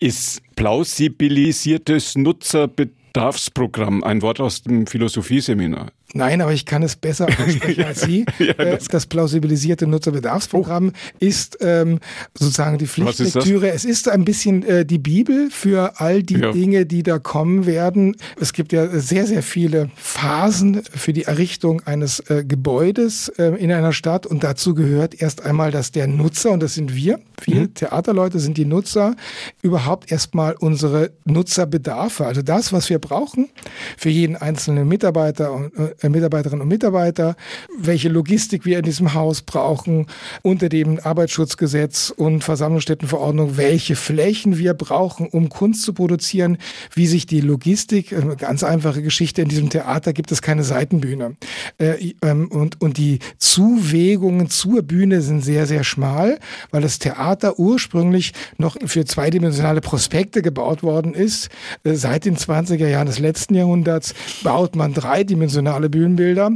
Ist 0.00 0.42
plausibilisiertes 0.54 2.16
Nutzerbedarfsprogramm 2.16 4.04
ein 4.04 4.20
Wort 4.20 4.38
aus 4.38 4.60
dem 4.64 4.86
Philosophieseminar? 4.86 5.92
Nein, 6.14 6.40
aber 6.42 6.52
ich 6.52 6.66
kann 6.66 6.82
es 6.82 6.96
besser 6.96 7.26
aussprechen 7.26 7.84
als 7.84 8.02
Sie. 8.02 8.26
ja, 8.38 8.52
das, 8.52 8.88
das, 8.88 9.06
plausibilisierte 9.06 9.86
Nutzerbedarfsprogramm 9.86 10.92
oh. 10.94 11.16
ist 11.18 11.58
ähm, 11.60 12.00
sozusagen 12.38 12.78
die 12.78 12.86
Pflichtlektüre. 12.86 13.68
Ist 13.68 13.84
es 13.84 13.84
ist 13.84 14.08
ein 14.08 14.24
bisschen 14.24 14.64
äh, 14.64 14.84
die 14.84 14.98
Bibel 14.98 15.50
für 15.50 16.00
all 16.00 16.22
die 16.22 16.38
ja. 16.38 16.52
Dinge, 16.52 16.86
die 16.86 17.02
da 17.02 17.18
kommen 17.18 17.66
werden. 17.66 18.16
Es 18.40 18.52
gibt 18.52 18.72
ja 18.72 18.88
sehr, 18.88 19.26
sehr 19.26 19.42
viele 19.42 19.90
Phasen 19.96 20.82
für 20.82 21.12
die 21.12 21.24
Errichtung 21.24 21.82
eines 21.86 22.20
äh, 22.20 22.44
Gebäudes 22.44 23.28
äh, 23.38 23.56
in 23.56 23.72
einer 23.72 23.92
Stadt 23.92 24.26
und 24.26 24.44
dazu 24.44 24.74
gehört 24.74 25.20
erst 25.20 25.44
einmal, 25.44 25.70
dass 25.70 25.92
der 25.92 26.06
Nutzer, 26.06 26.50
und 26.50 26.62
das 26.62 26.74
sind 26.74 26.94
wir, 26.94 27.18
viele 27.40 27.62
mhm. 27.62 27.74
Theaterleute 27.74 28.38
sind 28.38 28.58
die 28.58 28.64
Nutzer, 28.64 29.16
überhaupt 29.62 30.10
erstmal 30.10 30.54
unsere 30.54 31.12
Nutzerbedarfe, 31.24 32.26
also 32.26 32.42
das, 32.42 32.72
was 32.72 32.90
wir 32.90 32.98
brauchen 32.98 33.48
für 33.96 34.10
jeden 34.10 34.36
einzelnen 34.36 34.88
Mitarbeiter 34.88 35.52
und, 35.52 35.74
äh, 35.76 35.94
Mitarbeiterinnen 36.10 36.62
und 36.62 36.68
Mitarbeiter, 36.68 37.36
welche 37.78 38.08
Logistik 38.08 38.64
wir 38.64 38.78
in 38.78 38.84
diesem 38.84 39.14
Haus 39.14 39.42
brauchen, 39.42 40.06
unter 40.42 40.68
dem 40.68 40.98
Arbeitsschutzgesetz 41.02 42.12
und 42.16 42.42
Versammlungsstättenverordnung, 42.42 43.56
welche 43.56 43.96
Flächen 43.96 44.58
wir 44.58 44.74
brauchen, 44.74 45.28
um 45.28 45.48
Kunst 45.48 45.82
zu 45.82 45.92
produzieren, 45.92 46.58
wie 46.94 47.06
sich 47.06 47.26
die 47.26 47.40
Logistik, 47.40 48.12
eine 48.12 48.36
ganz 48.36 48.62
einfache 48.62 49.02
Geschichte, 49.02 49.42
in 49.42 49.48
diesem 49.48 49.70
Theater 49.70 50.12
gibt 50.12 50.32
es 50.32 50.42
keine 50.42 50.64
Seitenbühne. 50.64 51.36
Äh, 51.78 52.14
ähm, 52.22 52.48
und, 52.48 52.76
die 52.96 53.20
Zuwägungen 53.38 54.50
zur 54.50 54.82
Bühne 54.82 55.22
sind 55.22 55.42
sehr, 55.42 55.66
sehr 55.66 55.82
schmal, 55.82 56.38
weil 56.70 56.82
das 56.82 56.98
Theater 56.98 57.58
ursprünglich 57.58 58.32
noch 58.58 58.76
für 58.84 59.04
zweidimensionale 59.04 59.80
Prospekte 59.80 60.42
gebaut 60.42 60.82
worden 60.82 61.14
ist. 61.14 61.48
Äh, 61.84 61.94
seit 61.94 62.24
den 62.24 62.36
20er 62.36 62.86
Jahren 62.86 63.06
des 63.06 63.18
letzten 63.18 63.54
Jahrhunderts 63.54 64.14
baut 64.42 64.76
man 64.76 64.92
dreidimensionale 64.92 65.88
Bühnenbilder. 65.92 66.50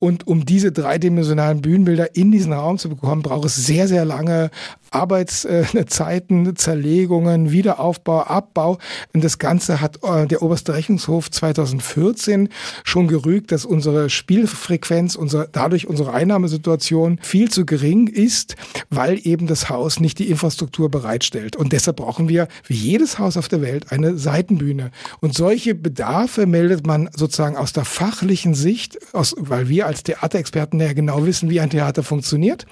Und 0.00 0.26
um 0.26 0.44
diese 0.44 0.72
dreidimensionalen 0.72 1.62
Bühnenbilder 1.62 2.16
in 2.16 2.32
diesen 2.32 2.52
Raum 2.52 2.78
zu 2.78 2.88
bekommen, 2.88 3.22
braucht 3.22 3.44
es 3.44 3.54
sehr, 3.54 3.86
sehr 3.86 4.04
lange 4.04 4.50
Arbeitszeiten, 4.90 6.56
Zerlegungen, 6.56 7.50
Wiederaufbau, 7.50 8.22
Abbau. 8.22 8.78
Und 9.12 9.24
das 9.24 9.38
Ganze 9.38 9.80
hat 9.80 9.98
äh, 10.02 10.26
der 10.26 10.42
oberste 10.42 10.74
Rechnungshof 10.74 11.30
2014 11.30 12.48
schon 12.84 13.08
gerügt, 13.08 13.52
dass 13.52 13.64
unsere 13.64 14.10
Spielfrequenz, 14.10 15.14
unsere, 15.14 15.48
dadurch 15.50 15.86
unsere 15.86 16.12
Einnahmesituation 16.12 17.18
viel 17.22 17.50
zu 17.50 17.66
gering 17.66 18.06
ist, 18.06 18.56
weil 18.90 19.20
eben 19.22 19.46
das 19.46 19.68
Haus 19.68 20.00
nicht 20.00 20.18
die 20.18 20.30
Infrastruktur 20.30 20.90
bereitstellt. 20.90 21.56
Und 21.56 21.72
deshalb 21.72 21.98
brauchen 21.98 22.28
wir, 22.28 22.48
wie 22.66 22.74
jedes 22.74 23.18
Haus 23.18 23.36
auf 23.36 23.48
der 23.48 23.62
Welt, 23.62 23.92
eine 23.92 24.16
Seitenbühne. 24.16 24.90
Und 25.20 25.34
solche 25.34 25.74
Bedarfe 25.74 26.46
meldet 26.46 26.86
man 26.86 27.10
sozusagen 27.14 27.56
aus 27.56 27.72
der 27.72 27.84
fachlichen 27.84 28.54
Sicht, 28.54 28.98
aus, 29.12 29.34
weil 29.38 29.68
wir 29.68 29.86
als 29.86 30.02
Theaterexperten 30.02 30.80
ja 30.80 30.92
genau 30.92 31.26
wissen, 31.26 31.50
wie 31.50 31.60
ein 31.60 31.70
Theater 31.70 32.02
funktioniert, 32.02 32.66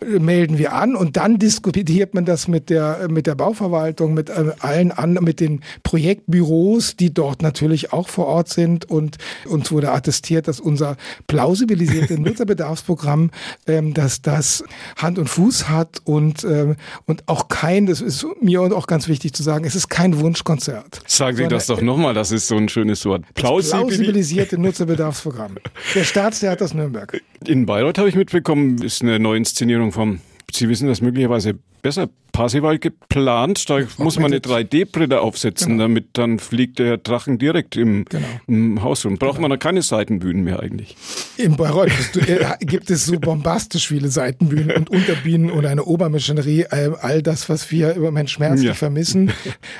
äh, 0.00 0.18
melden 0.18 0.58
wir 0.58 0.72
an 0.74 0.94
und 0.94 1.16
dann 1.16 1.39
diskutiert 1.40 2.14
man 2.14 2.24
das 2.24 2.46
mit 2.46 2.70
der, 2.70 3.08
mit 3.10 3.26
der 3.26 3.34
Bauverwaltung, 3.34 4.14
mit 4.14 4.30
äh, 4.30 4.52
allen 4.60 4.92
anderen, 4.92 5.24
mit 5.24 5.40
den 5.40 5.60
Projektbüros, 5.82 6.96
die 6.96 7.12
dort 7.12 7.42
natürlich 7.42 7.92
auch 7.92 8.08
vor 8.08 8.26
Ort 8.26 8.48
sind 8.48 8.88
und 8.88 9.18
uns 9.46 9.72
wurde 9.72 9.90
attestiert, 9.92 10.48
dass 10.48 10.60
unser 10.60 10.96
plausibilisiertes 11.26 12.18
Nutzerbedarfsprogramm, 12.18 13.30
ähm, 13.66 13.92
dass 13.94 14.22
das 14.22 14.64
Hand 14.96 15.18
und 15.18 15.28
Fuß 15.28 15.68
hat 15.68 16.00
und, 16.04 16.44
ähm, 16.44 16.76
und 17.06 17.28
auch 17.28 17.48
kein, 17.48 17.86
das 17.86 18.00
ist 18.00 18.24
mir 18.40 18.60
auch 18.60 18.86
ganz 18.86 19.08
wichtig 19.08 19.32
zu 19.32 19.42
sagen, 19.42 19.64
es 19.64 19.74
ist 19.74 19.88
kein 19.88 20.20
Wunschkonzert. 20.20 21.02
Sagen 21.06 21.36
Sie 21.36 21.48
das 21.48 21.66
doch 21.66 21.80
nochmal, 21.80 22.14
das 22.14 22.30
ist 22.30 22.46
so 22.46 22.56
ein 22.56 22.68
schönes 22.68 23.04
Wort. 23.06 23.24
plausibilisierte 23.34 24.58
Nutzerbedarfsprogramm. 24.60 25.56
Der 25.94 26.04
Staatstheater 26.04 26.60
Nürnberg. 26.74 27.20
In 27.46 27.66
Bayreuth 27.66 27.98
habe 27.98 28.08
ich 28.08 28.14
mitbekommen, 28.14 28.82
ist 28.82 29.02
eine 29.02 29.18
Neuinszenierung 29.18 29.92
vom 29.92 30.20
Sie 30.52 30.68
wissen 30.68 30.88
das 30.88 31.00
möglicherweise 31.00 31.58
besser. 31.82 32.08
Parsival 32.32 32.78
geplant, 32.78 33.68
da 33.68 33.80
muss 33.98 34.16
man 34.16 34.26
eine 34.26 34.38
3D-Brille 34.38 35.20
aufsetzen, 35.20 35.72
genau. 35.72 35.84
damit 35.84 36.10
dann 36.12 36.38
fliegt 36.38 36.78
der 36.78 36.96
Drachen 36.96 37.38
direkt 37.38 37.76
im, 37.76 38.04
genau. 38.04 38.26
im 38.46 38.82
Haus 38.82 39.04
rum. 39.04 39.18
Braucht 39.18 39.38
genau. 39.38 39.48
man 39.48 39.50
da 39.50 39.56
keine 39.56 39.82
Seitenbühnen 39.82 40.44
mehr 40.44 40.60
eigentlich? 40.60 40.96
In 41.36 41.56
Bayreuth 41.56 41.90
äh, 42.28 42.46
gibt 42.60 42.88
es 42.88 43.06
so 43.06 43.18
bombastisch 43.18 43.88
viele 43.88 44.08
Seitenbühnen 44.08 44.70
und 44.76 44.90
Unterbühnen 44.90 45.50
und 45.50 45.66
eine 45.66 45.84
Obermaschinerie, 45.84 46.66
äh, 46.70 46.92
all 47.00 47.20
das, 47.20 47.48
was 47.48 47.70
wir 47.72 47.94
im 47.94 48.02
Moment 48.02 48.30
schmerzlich 48.30 48.68
ja. 48.68 48.74
vermissen. 48.74 49.32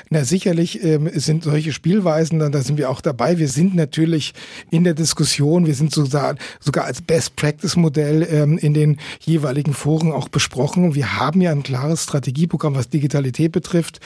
Na 0.09 0.25
sicherlich 0.25 0.83
ähm, 0.83 1.09
sind 1.13 1.45
solche 1.45 1.71
Spielweisen, 1.71 2.39
da 2.39 2.61
sind 2.61 2.77
wir 2.77 2.89
auch 2.89 2.99
dabei. 2.99 3.37
Wir 3.39 3.47
sind 3.47 3.75
natürlich 3.75 4.33
in 4.69 4.83
der 4.83 4.93
Diskussion, 4.93 5.65
wir 5.65 5.73
sind 5.73 5.93
sogar, 5.93 6.35
sogar 6.59 6.83
als 6.83 7.01
Best-Practice-Modell 7.01 8.27
ähm, 8.29 8.57
in 8.57 8.73
den 8.73 8.97
jeweiligen 9.21 9.73
Foren 9.73 10.11
auch 10.11 10.27
besprochen. 10.27 10.60
Wir 10.61 11.19
haben 11.19 11.41
ja 11.41 11.51
ein 11.51 11.63
klares 11.63 12.03
Strategie 12.03 12.41
Strategieprogramm, 12.41 12.75
was 12.75 12.89
Digitalität 12.89 13.51
betrifft 13.51 13.99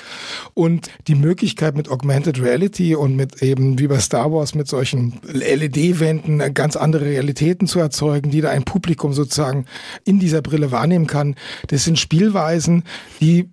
und 0.53 0.89
die 1.07 1.15
Möglichkeit 1.15 1.75
mit 1.75 1.89
Augmented 1.89 2.41
Reality 2.41 2.95
und 2.95 3.15
mit 3.15 3.41
eben 3.41 3.79
wie 3.79 3.87
bei 3.87 3.99
Star 3.99 4.31
Wars 4.31 4.55
mit 4.55 4.67
solchen 4.67 5.19
LED-Wänden 5.31 6.53
ganz 6.53 6.75
andere 6.75 7.05
Realitäten 7.05 7.67
zu 7.67 7.79
erzeugen, 7.79 8.31
die 8.31 8.41
da 8.41 8.49
ein 8.49 8.63
Publikum 8.63 9.13
sozusagen 9.13 9.65
in 10.03 10.19
dieser 10.19 10.41
Brille 10.41 10.71
wahrnehmen 10.71 11.07
kann. 11.07 11.35
Das 11.67 11.83
sind 11.83 11.99
Spielweisen, 11.99 12.83
die 13.21 13.49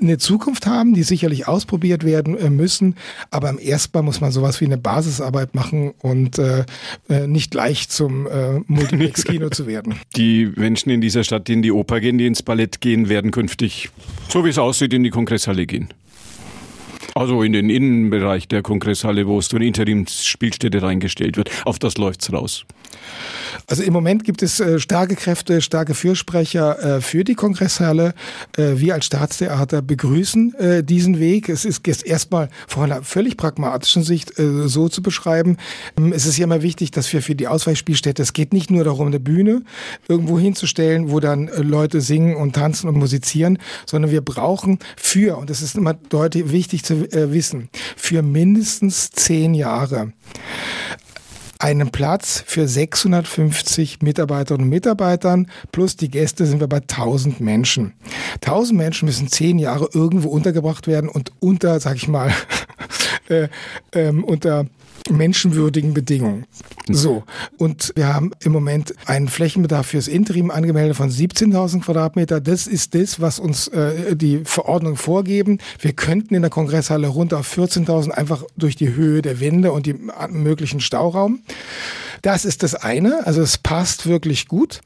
eine 0.00 0.18
Zukunft 0.18 0.66
haben, 0.66 0.94
die 0.94 1.02
sicherlich 1.02 1.46
ausprobiert 1.48 2.04
werden 2.04 2.36
äh, 2.36 2.50
müssen, 2.50 2.96
aber 3.30 3.50
im 3.50 3.58
ersten 3.58 3.96
Mal 3.96 4.02
muss 4.02 4.20
man 4.20 4.32
sowas 4.32 4.60
wie 4.60 4.66
eine 4.66 4.78
Basisarbeit 4.78 5.54
machen 5.54 5.92
und 6.00 6.38
äh, 6.38 6.64
äh 7.08 7.26
nicht 7.26 7.50
gleich 7.50 7.88
zum 7.88 8.26
äh, 8.26 8.60
Multiplex-Kino 8.66 9.50
zu 9.50 9.66
werden. 9.66 9.94
Die 10.16 10.52
Menschen 10.56 10.90
in 10.90 11.00
dieser 11.00 11.24
Stadt, 11.24 11.48
die 11.48 11.54
in 11.54 11.62
die 11.62 11.72
Oper 11.72 12.00
gehen, 12.00 12.18
die 12.18 12.26
ins 12.26 12.35
Ballett 12.42 12.80
gehen, 12.80 13.08
werden 13.08 13.30
künftig 13.30 13.90
so 14.28 14.44
wie 14.44 14.50
es 14.50 14.58
aussieht, 14.58 14.92
in 14.92 15.02
die 15.02 15.10
Kongresshalle 15.10 15.66
gehen. 15.66 15.88
Also 17.16 17.42
in 17.42 17.54
den 17.54 17.70
Innenbereich 17.70 18.46
der 18.46 18.60
Kongresshalle, 18.60 19.26
wo 19.26 19.38
es 19.38 19.50
eine 19.54 19.64
Interimsspielstätte 19.64 20.82
reingestellt 20.82 21.38
wird. 21.38 21.48
Auf 21.64 21.78
das 21.78 21.96
läuft's 21.96 22.30
raus. 22.30 22.66
Also 23.66 23.82
im 23.82 23.94
Moment 23.94 24.24
gibt 24.24 24.42
es 24.42 24.60
äh, 24.60 24.78
starke 24.78 25.16
Kräfte, 25.16 25.62
starke 25.62 25.94
Fürsprecher 25.94 26.96
äh, 26.96 27.00
für 27.00 27.24
die 27.24 27.34
Kongresshalle. 27.34 28.14
Äh, 28.58 28.72
wir 28.76 28.94
als 28.94 29.06
Staatstheater 29.06 29.80
begrüßen 29.80 30.54
äh, 30.56 30.84
diesen 30.84 31.18
Weg. 31.18 31.48
Es 31.48 31.64
ist 31.64 31.86
jetzt 31.86 32.06
erstmal 32.06 32.50
von 32.68 32.84
einer 32.84 33.02
völlig 33.02 33.38
pragmatischen 33.38 34.02
Sicht 34.02 34.38
äh, 34.38 34.68
so 34.68 34.88
zu 34.88 35.02
beschreiben. 35.02 35.56
Ähm, 35.96 36.12
es 36.12 36.26
ist 36.26 36.36
ja 36.36 36.44
immer 36.44 36.60
wichtig, 36.60 36.90
dass 36.90 37.10
wir 37.12 37.22
für 37.22 37.34
die 37.34 37.48
Ausweichspielstätte, 37.48 38.22
es 38.22 38.34
geht 38.34 38.52
nicht 38.52 38.70
nur 38.70 38.84
darum, 38.84 39.06
eine 39.06 39.20
Bühne 39.20 39.62
irgendwo 40.06 40.38
hinzustellen, 40.38 41.10
wo 41.10 41.18
dann 41.20 41.48
äh, 41.48 41.62
Leute 41.62 42.02
singen 42.02 42.36
und 42.36 42.54
tanzen 42.54 42.88
und 42.88 42.98
musizieren, 42.98 43.58
sondern 43.86 44.10
wir 44.10 44.20
brauchen 44.20 44.78
für, 44.96 45.38
und 45.38 45.48
das 45.48 45.62
ist 45.62 45.76
immer 45.76 45.94
deutlich 45.94 46.52
wichtig 46.52 46.84
zu 46.84 47.05
wissen, 47.12 47.68
für 47.96 48.22
mindestens 48.22 49.10
zehn 49.10 49.54
Jahre 49.54 50.12
einen 51.58 51.90
Platz 51.90 52.42
für 52.46 52.68
650 52.68 54.02
Mitarbeiterinnen 54.02 54.66
und 54.66 54.70
Mitarbeitern 54.70 55.50
plus 55.72 55.96
die 55.96 56.10
Gäste 56.10 56.46
sind 56.46 56.60
wir 56.60 56.66
bei 56.66 56.78
1000 56.78 57.40
Menschen. 57.40 57.94
1000 58.44 58.76
Menschen 58.76 59.06
müssen 59.06 59.28
zehn 59.28 59.58
Jahre 59.58 59.88
irgendwo 59.92 60.28
untergebracht 60.28 60.86
werden 60.86 61.08
und 61.08 61.32
unter, 61.40 61.80
sag 61.80 61.96
ich 61.96 62.08
mal, 62.08 62.32
äh, 63.28 63.48
ähm, 63.92 64.22
unter 64.24 64.66
menschenwürdigen 65.10 65.94
Bedingungen. 65.94 66.46
So. 66.88 67.24
Und 67.58 67.92
wir 67.96 68.12
haben 68.12 68.32
im 68.42 68.52
Moment 68.52 68.94
einen 69.06 69.28
Flächenbedarf 69.28 69.88
fürs 69.88 70.08
Interim 70.08 70.50
angemeldet 70.50 70.96
von 70.96 71.10
17.000 71.10 71.82
Quadratmeter. 71.82 72.40
Das 72.40 72.66
ist 72.66 72.94
das, 72.94 73.20
was 73.20 73.38
uns 73.38 73.68
äh, 73.68 74.16
die 74.16 74.42
Verordnung 74.44 74.96
vorgeben. 74.96 75.58
Wir 75.80 75.92
könnten 75.92 76.34
in 76.34 76.42
der 76.42 76.50
Kongresshalle 76.50 77.08
runter 77.08 77.38
auf 77.38 77.56
14.000 77.56 78.10
einfach 78.10 78.44
durch 78.56 78.76
die 78.76 78.94
Höhe 78.94 79.22
der 79.22 79.40
Wände 79.40 79.72
und 79.72 79.86
die 79.86 79.96
möglichen 80.30 80.80
Stauraum. 80.80 81.40
Das 82.22 82.44
ist 82.44 82.62
das 82.62 82.74
eine, 82.74 83.26
also 83.26 83.42
es 83.42 83.58
passt 83.58 84.06
wirklich 84.06 84.48
gut. 84.48 84.80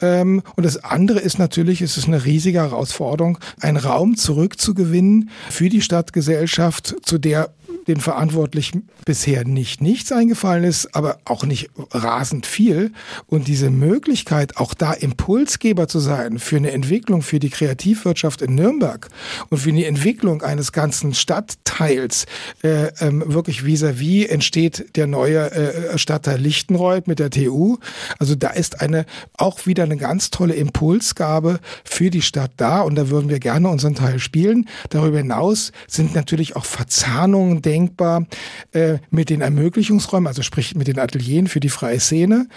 Ähm, 0.00 0.42
und 0.56 0.64
das 0.64 0.82
andere 0.82 1.20
ist 1.20 1.38
natürlich, 1.38 1.80
es 1.80 1.96
ist 1.96 2.08
eine 2.08 2.24
riesige 2.24 2.58
Herausforderung, 2.58 3.38
einen 3.60 3.76
Raum 3.76 4.16
zurückzugewinnen 4.16 5.30
für 5.50 5.68
die 5.68 5.82
Stadtgesellschaft, 5.82 6.96
zu 7.02 7.18
der 7.18 7.50
den 7.86 8.00
Verantwortlichen 8.00 8.88
bisher 9.04 9.44
nicht 9.44 9.80
nichts 9.80 10.12
eingefallen 10.12 10.64
ist, 10.64 10.94
aber 10.94 11.18
auch 11.24 11.44
nicht 11.44 11.70
rasend 11.90 12.46
viel. 12.46 12.92
Und 13.26 13.48
diese 13.48 13.70
Möglichkeit, 13.70 14.56
auch 14.56 14.74
da 14.74 14.92
Impulsgeber 14.92 15.88
zu 15.88 15.98
sein 15.98 16.38
für 16.38 16.56
eine 16.56 16.72
Entwicklung 16.72 17.22
für 17.22 17.38
die 17.38 17.50
Kreativwirtschaft 17.50 18.42
in 18.42 18.54
Nürnberg 18.54 19.08
und 19.50 19.58
für 19.58 19.72
die 19.72 19.84
Entwicklung 19.84 20.42
eines 20.42 20.72
ganzen 20.72 21.14
Stadtteils, 21.14 22.26
äh, 22.62 22.88
ähm, 23.00 23.22
wirklich 23.26 23.62
vis-à-vis 23.62 24.26
-vis 24.26 24.28
entsteht 24.28 24.96
der 24.96 25.06
neue 25.06 25.50
äh, 25.50 25.98
Stadtteil 25.98 26.40
Lichtenreuth 26.40 27.06
mit 27.06 27.18
der 27.18 27.30
TU. 27.30 27.78
Also 28.18 28.34
da 28.34 28.50
ist 28.50 28.80
eine 28.80 29.06
auch 29.36 29.66
wieder 29.66 29.84
eine 29.84 29.96
ganz 29.96 30.30
tolle 30.30 30.54
Impulsgabe 30.54 31.60
für 31.84 32.10
die 32.10 32.22
Stadt 32.22 32.52
da 32.56 32.80
und 32.80 32.96
da 32.96 33.08
würden 33.10 33.28
wir 33.28 33.38
gerne 33.38 33.68
unseren 33.68 33.94
Teil 33.94 34.18
spielen. 34.18 34.68
Darüber 34.90 35.18
hinaus 35.18 35.72
sind 35.86 36.14
natürlich 36.14 36.56
auch 36.56 36.64
Verzahnungen, 36.64 37.62
denkbar 37.76 38.26
äh, 38.72 38.98
mit 39.10 39.28
den 39.28 39.42
Ermöglichungsräumen, 39.42 40.26
also 40.26 40.42
sprich 40.42 40.74
mit 40.74 40.88
den 40.88 40.98
Atelieren 40.98 41.46
für 41.46 41.60
die 41.60 41.68
freie 41.68 42.00
Szene. 42.00 42.48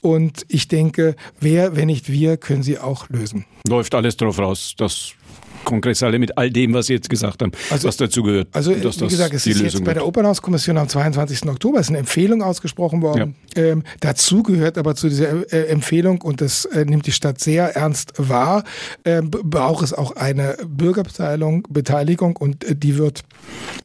Und 0.00 0.44
ich 0.48 0.68
denke, 0.68 1.16
wer, 1.40 1.76
wenn 1.76 1.86
nicht 1.86 2.10
wir, 2.10 2.36
können 2.36 2.62
sie 2.62 2.78
auch 2.78 3.08
lösen. 3.08 3.44
Läuft 3.68 3.94
alles 3.94 4.16
darauf 4.16 4.38
raus, 4.38 4.74
dass 4.76 5.14
Kongresshalle 5.64 6.18
mit 6.18 6.36
all 6.36 6.50
dem, 6.50 6.74
was 6.74 6.86
Sie 6.86 6.94
jetzt 6.94 7.10
gesagt 7.10 7.42
haben, 7.42 7.52
also, 7.70 7.88
was 7.88 7.96
dazu 7.96 8.22
gehört. 8.22 8.48
Also 8.52 8.74
wie 8.74 8.80
gesagt, 8.80 9.34
es 9.34 9.46
ist 9.46 9.60
Lösung 9.60 9.80
jetzt 9.80 9.84
bei 9.84 9.94
der 9.94 10.06
Opernhauskommission 10.06 10.78
am 10.78 10.88
22. 10.88 11.48
Oktober 11.48 11.80
ist 11.80 11.88
eine 11.88 11.98
Empfehlung 11.98 12.42
ausgesprochen 12.42 13.02
worden. 13.02 13.34
Ja. 13.56 13.62
Ähm, 13.62 13.82
dazu 14.00 14.42
gehört 14.42 14.78
aber 14.78 14.94
zu 14.94 15.08
dieser 15.08 15.52
äh, 15.52 15.68
Empfehlung 15.68 16.20
und 16.22 16.40
das 16.40 16.64
äh, 16.66 16.84
nimmt 16.84 17.06
die 17.06 17.12
Stadt 17.12 17.40
sehr 17.40 17.76
ernst 17.76 18.12
wahr, 18.16 18.64
äh, 19.04 19.22
braucht 19.22 19.84
es 19.84 19.92
auch 19.92 20.16
eine 20.16 20.56
Bürgerbeteiligung 20.66 21.66
Beteiligung 21.68 22.36
und 22.36 22.64
äh, 22.64 22.74
die 22.74 22.96
wird 22.98 23.22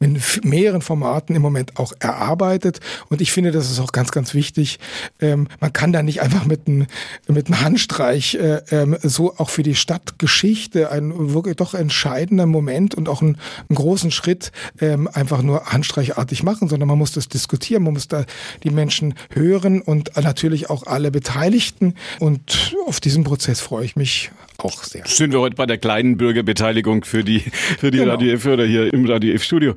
in 0.00 0.20
mehreren 0.42 0.82
Formaten 0.82 1.34
im 1.34 1.42
Moment 1.42 1.78
auch 1.78 1.92
erarbeitet 1.98 2.80
und 3.08 3.20
ich 3.20 3.32
finde, 3.32 3.50
das 3.50 3.70
ist 3.70 3.80
auch 3.80 3.92
ganz, 3.92 4.10
ganz 4.10 4.34
wichtig. 4.34 4.78
Ähm, 5.20 5.48
man 5.60 5.72
kann 5.72 5.92
da 5.92 6.02
nicht 6.02 6.22
einfach 6.22 6.44
mit 6.44 6.66
einem 6.66 6.86
mit 7.28 7.46
einem 7.46 7.60
Handstreich 7.60 8.34
äh, 8.34 8.62
ähm, 8.70 8.96
so 9.02 9.34
auch 9.36 9.50
für 9.50 9.62
die 9.62 9.74
Stadtgeschichte 9.74 10.90
ein 10.90 11.34
wirklich 11.34 11.56
doch 11.56 11.65
entscheidender 11.74 12.46
Moment 12.46 12.94
und 12.94 13.08
auch 13.08 13.22
einen, 13.22 13.38
einen 13.68 13.76
großen 13.76 14.10
Schritt 14.10 14.52
ähm, 14.80 15.08
einfach 15.12 15.42
nur 15.42 15.66
handstreichartig 15.66 16.42
machen, 16.42 16.68
sondern 16.68 16.88
man 16.88 16.98
muss 16.98 17.12
das 17.12 17.28
diskutieren, 17.28 17.82
man 17.84 17.94
muss 17.94 18.08
da 18.08 18.24
die 18.62 18.70
Menschen 18.70 19.14
hören 19.30 19.80
und 19.80 20.16
natürlich 20.16 20.70
auch 20.70 20.86
alle 20.86 21.10
Beteiligten. 21.10 21.94
Und 22.20 22.74
auf 22.86 23.00
diesen 23.00 23.24
Prozess 23.24 23.60
freue 23.60 23.84
ich 23.84 23.96
mich 23.96 24.30
auch 24.58 24.82
sehr. 24.82 25.06
Sind 25.06 25.32
wir 25.32 25.40
heute 25.40 25.56
bei 25.56 25.66
der 25.66 25.78
kleinen 25.78 26.16
Bürgerbeteiligung 26.16 27.04
für 27.04 27.24
die, 27.24 27.40
für 27.40 27.90
die 27.90 27.98
genau. 27.98 28.12
Radio 28.12 28.32
F 28.32 28.46
oder 28.46 28.64
hier 28.64 28.92
im 28.92 29.06
Radio 29.06 29.34
F 29.34 29.42
Studio. 29.42 29.74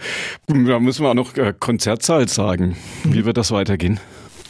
Da 0.48 0.80
müssen 0.80 1.04
wir 1.04 1.10
auch 1.10 1.16
noch 1.16 1.36
äh, 1.36 1.54
Konzertsaal 1.58 2.28
sagen. 2.28 2.78
Wie 3.04 3.26
wird 3.26 3.38
das 3.38 3.52
weitergehen? 3.52 4.00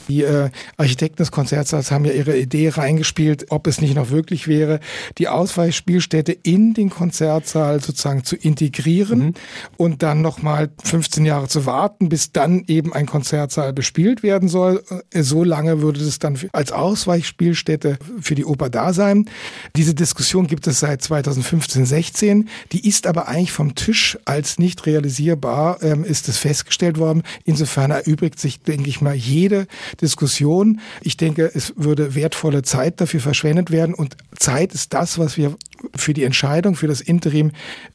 Die 0.10 0.24
äh, 0.24 0.50
Architekten 0.78 1.18
des 1.18 1.32
Konzertsaals 1.32 1.92
haben 1.92 2.04
ja 2.06 2.12
ihre 2.12 2.38
Idee 2.38 2.70
reingespielt, 2.70 3.46
ob 3.50 3.68
es 3.68 3.80
nicht 3.80 3.96
noch 3.96 4.10
wirklich 4.10 4.48
wäre, 4.48 4.80
die 5.20 5.28
Ausweichspielstätte 5.28 6.32
in 6.32 6.74
den 6.74 6.90
Konzertsaal 6.90 7.80
sozusagen 7.82 8.24
zu 8.24 8.36
integrieren 8.36 9.20
mhm. 9.20 9.34
und 9.78 10.04
dann 10.04 10.22
nochmal 10.22 10.70
15 10.84 11.26
Jahre 11.26 11.48
zu 11.48 11.66
warten, 11.68 12.10
bis 12.10 12.32
dann 12.32 12.64
eben 12.68 12.92
ein 12.92 13.06
Konzertsaal 13.06 13.72
bespielt 13.72 14.24
werden 14.24 14.50
soll. 14.50 14.84
Äh, 15.12 15.22
so 15.22 15.44
lange 15.44 15.82
würde 15.82 16.00
es 16.00 16.18
dann 16.18 16.40
als 16.54 16.72
Ausweichspielstätte 16.72 18.00
für 18.20 18.34
die 18.34 18.46
Oper 18.46 18.70
da 18.70 18.94
sein. 18.94 19.30
Diese 19.76 19.94
Diskussion 19.94 20.48
gibt 20.48 20.66
es 20.66 20.80
seit 20.80 21.04
2015, 21.04 21.86
16. 21.86 22.50
Die 22.72 22.88
ist 22.88 23.06
aber 23.06 23.28
eigentlich 23.28 23.52
vom 23.52 23.76
Tisch 23.76 24.18
als 24.26 24.58
nicht 24.58 24.88
realisierbar, 24.88 25.84
ähm, 25.84 26.04
ist 26.04 26.28
es 26.30 26.40
festgestellt 26.40 26.98
worden. 26.98 27.22
Insofern 27.46 27.92
erübrigt 27.92 28.40
sich, 28.40 28.62
denke 28.62 28.90
ich 28.90 29.02
mal, 29.02 29.14
jede 29.14 29.68
Diskussion. 30.02 30.80
Ich 31.02 31.18
denke, 31.18 31.50
es 31.54 31.74
würde 31.76 32.16
wertvolle 32.16 32.62
Zeit 32.64 33.02
dafür 33.02 33.20
verschwendet 33.20 33.72
werden 33.72 33.94
und 33.94 34.18
Zeit 34.38 34.74
ist 34.74 34.94
das, 34.94 35.20
was 35.20 35.38
wir 35.38 35.56
für 35.96 36.14
die 36.14 36.24
Entscheidung, 36.24 36.76
für 36.76 36.88
das 36.88 37.02
Interim 37.02 37.52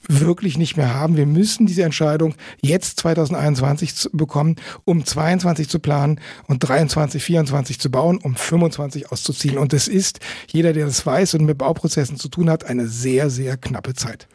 wirklich 0.08 0.58
nicht 0.58 0.76
mehr 0.76 0.94
haben. 0.94 1.16
Wir 1.16 1.26
müssen 1.26 1.66
diese 1.66 1.82
Entscheidung 1.82 2.34
jetzt 2.60 3.00
2021 3.00 4.10
bekommen, 4.12 4.56
um 4.84 5.04
22 5.04 5.68
zu 5.68 5.78
planen 5.78 6.20
und 6.46 6.60
23, 6.60 7.22
24 7.22 7.78
zu 7.78 7.90
bauen, 7.90 8.18
um 8.22 8.34
25 8.34 9.10
auszuziehen. 9.12 9.58
Und 9.58 9.72
es 9.72 9.88
ist, 9.88 10.20
jeder, 10.50 10.72
der 10.72 10.86
das 10.86 11.04
weiß 11.04 11.34
und 11.34 11.44
mit 11.44 11.58
Bauprozessen 11.58 12.16
zu 12.16 12.28
tun 12.28 12.50
hat, 12.50 12.64
eine 12.64 12.86
sehr, 12.86 13.30
sehr 13.30 13.56
knappe 13.56 13.94
Zeit. 13.94 14.28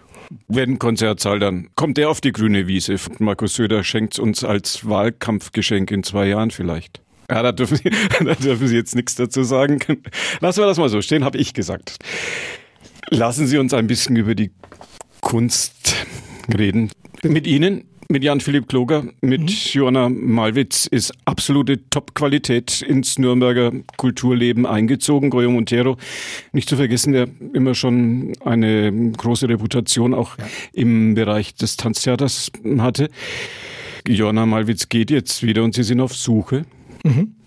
Wenn 0.47 0.77
Konzertsaal, 0.77 1.39
dann 1.39 1.69
kommt 1.75 1.97
der 1.97 2.09
auf 2.09 2.21
die 2.21 2.31
grüne 2.31 2.67
Wiese. 2.67 2.95
Markus 3.17 3.55
Söder 3.55 3.83
schenkt 3.83 4.19
uns 4.19 4.43
als 4.43 4.87
Wahlkampfgeschenk 4.87 5.89
in 5.91 6.03
zwei 6.03 6.27
Jahren 6.27 6.51
vielleicht. 6.51 7.01
Ja, 7.29 7.43
da 7.43 7.51
dürfen, 7.51 7.77
Sie, 7.77 7.89
da 8.23 8.33
dürfen 8.35 8.67
Sie 8.67 8.75
jetzt 8.75 8.95
nichts 8.95 9.15
dazu 9.15 9.43
sagen. 9.43 9.79
Lassen 10.39 10.61
wir 10.61 10.65
das 10.65 10.77
mal 10.77 10.89
so 10.89 11.01
stehen, 11.01 11.23
habe 11.23 11.37
ich 11.37 11.53
gesagt. 11.53 11.97
Lassen 13.09 13.47
Sie 13.47 13.57
uns 13.57 13.73
ein 13.73 13.87
bisschen 13.87 14.15
über 14.15 14.35
die 14.35 14.51
Kunst 15.21 15.95
reden. 16.57 16.91
Mit 17.23 17.47
Ihnen, 17.47 17.83
mit 18.09 18.23
Jan-Philipp 18.23 18.67
Kloger, 18.67 19.03
mit 19.21 19.41
mhm. 19.41 19.47
Joanna 19.47 20.09
Malwitz 20.09 20.87
ist 20.87 21.13
absolute 21.25 21.89
Top-Qualität 21.89 22.81
ins 22.81 23.19
Nürnberger 23.19 23.71
Kulturleben 23.97 24.65
eingezogen. 24.65 25.29
Goyo 25.29 25.51
Montero, 25.51 25.97
nicht 26.51 26.69
zu 26.69 26.77
vergessen, 26.77 27.13
der 27.13 27.27
immer 27.53 27.75
schon 27.75 28.33
eine 28.43 29.11
große 29.11 29.47
Reputation 29.49 30.13
auch 30.13 30.37
ja. 30.37 30.45
im 30.73 31.13
Bereich 31.13 31.53
des 31.53 31.77
Tanztheaters 31.77 32.51
hatte. 32.79 33.09
Joanna 34.07 34.45
Malwitz 34.45 34.89
geht 34.89 35.11
jetzt 35.11 35.43
wieder 35.43 35.63
und 35.63 35.75
Sie 35.75 35.83
sind 35.83 35.99
auf 35.99 36.15
Suche. 36.15 36.65
Mhm 37.05 37.38